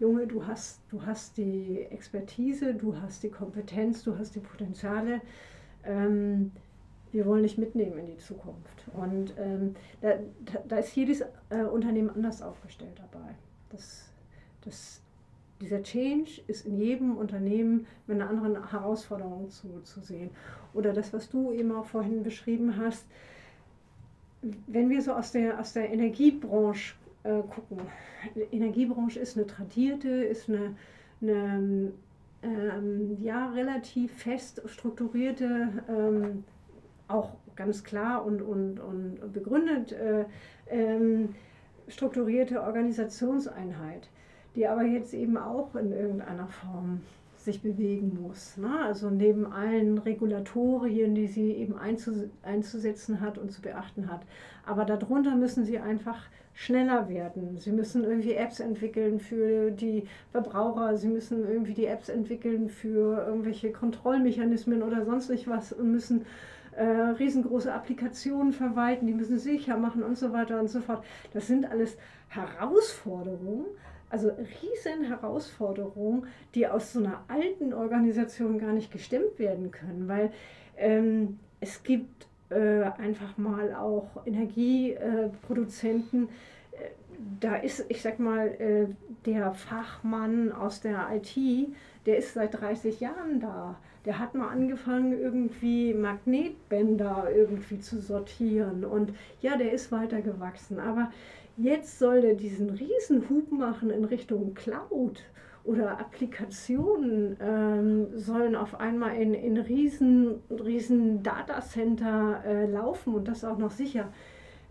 [0.00, 5.20] Junge, du hast, du hast die Expertise, du hast die Kompetenz, du hast die Potenziale.
[5.84, 6.52] Ähm,
[7.10, 8.84] wir wollen dich mitnehmen in die Zukunft.
[8.94, 10.18] Und ähm, da,
[10.68, 13.34] da, ist jedes äh, Unternehmen anders aufgestellt dabei.
[13.70, 14.08] Das,
[14.64, 15.02] das
[15.60, 20.30] dieser Change ist in jedem Unternehmen mit einer anderen Herausforderung zu, zu sehen.
[20.72, 23.06] Oder das, was du eben auch vorhin beschrieben hast,
[24.66, 26.94] wenn wir so aus der, aus der Energiebranche
[27.24, 27.80] äh, gucken,
[28.34, 30.76] die Energiebranche ist eine tradierte, ist eine,
[31.20, 31.92] eine
[32.42, 36.44] ähm, ja, relativ fest strukturierte, ähm,
[37.08, 40.24] auch ganz klar und, und, und begründet äh,
[40.68, 41.34] ähm,
[41.88, 44.08] strukturierte Organisationseinheit
[44.58, 47.00] die aber jetzt eben auch in irgendeiner Form
[47.36, 48.56] sich bewegen muss.
[48.56, 48.68] Ne?
[48.84, 51.76] Also neben allen Regulatorien, die sie eben
[52.42, 54.22] einzusetzen hat und zu beachten hat.
[54.66, 57.56] Aber darunter müssen sie einfach schneller werden.
[57.58, 63.24] Sie müssen irgendwie Apps entwickeln für die Verbraucher, sie müssen irgendwie die Apps entwickeln für
[63.28, 66.26] irgendwelche Kontrollmechanismen oder sonst nicht was und müssen
[66.72, 71.04] äh, riesengroße Applikationen verwalten, die müssen sicher machen und so weiter und so fort.
[71.32, 71.96] Das sind alles
[72.26, 73.66] Herausforderungen,
[74.10, 80.32] also riesen Herausforderungen, die aus so einer alten Organisation gar nicht gestemmt werden können, weil
[80.76, 86.28] ähm, es gibt äh, einfach mal auch Energieproduzenten,
[86.72, 86.76] äh,
[87.40, 88.86] da ist, ich sag mal, äh,
[89.26, 91.36] der Fachmann aus der IT,
[92.06, 93.76] der ist seit 30 Jahren da.
[94.04, 98.84] Der hat mal angefangen, irgendwie Magnetbänder irgendwie zu sortieren.
[98.84, 100.80] Und ja, der ist weitergewachsen.
[100.80, 101.10] Aber
[101.60, 105.24] Jetzt soll der diesen riesen Hub machen in Richtung Cloud
[105.64, 113.44] oder Applikationen ähm, sollen auf einmal in, in riesen, riesen Datacenter äh, laufen und das
[113.44, 114.12] auch noch sicher.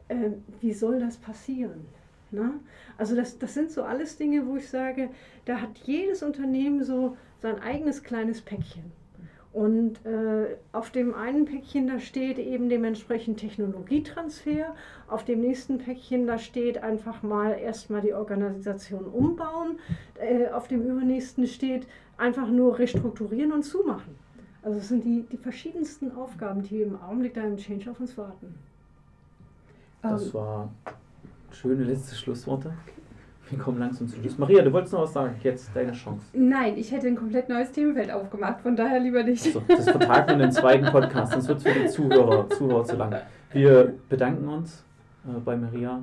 [0.08, 0.30] Äh,
[0.62, 1.88] wie soll das passieren?
[2.32, 2.54] Ne?
[2.98, 5.10] Also das, das sind so alles Dinge, wo ich sage,
[5.44, 8.94] da hat jedes Unternehmen so sein eigenes kleines Päckchen.
[9.58, 14.76] Und äh, auf dem einen Päckchen, da steht eben dementsprechend Technologietransfer.
[15.08, 19.80] Auf dem nächsten Päckchen, da steht einfach mal erstmal die Organisation umbauen.
[20.20, 21.88] Äh, auf dem übernächsten steht
[22.18, 24.14] einfach nur restrukturieren und zumachen.
[24.62, 28.16] Also es sind die, die verschiedensten Aufgaben, die im Augenblick da im Change auf uns
[28.16, 28.53] warten.
[30.03, 30.34] Das ähm.
[30.36, 30.72] war
[31.49, 32.76] schöne letzte Schlussworte.
[33.50, 34.38] Wir kommen langsam zum Schluss.
[34.38, 35.36] Maria, du wolltest noch was sagen.
[35.41, 36.26] Jetzt deine Chance.
[36.34, 39.41] Nein, ich hätte ein komplett neues Themenfeld aufgemacht, von daher lieber nicht.
[39.41, 42.84] So, das vertagen wir in den zweiten Podcast, sonst wird es für die Zuhörer, Zuhörer
[42.84, 43.16] zu lang.
[43.52, 44.84] Wir bedanken uns
[45.26, 46.02] äh, bei Maria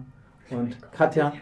[0.51, 1.33] und Katja.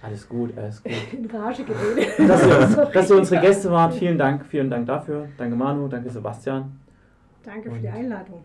[0.00, 0.92] Alles gut, alles gut.
[1.12, 2.28] In Rage geredet.
[2.28, 5.28] Dass ihr, dass ihr unsere Gäste wart, vielen Dank, vielen Dank dafür.
[5.38, 6.78] Danke Manu, danke Sebastian.
[7.42, 8.44] Danke für die Einladung.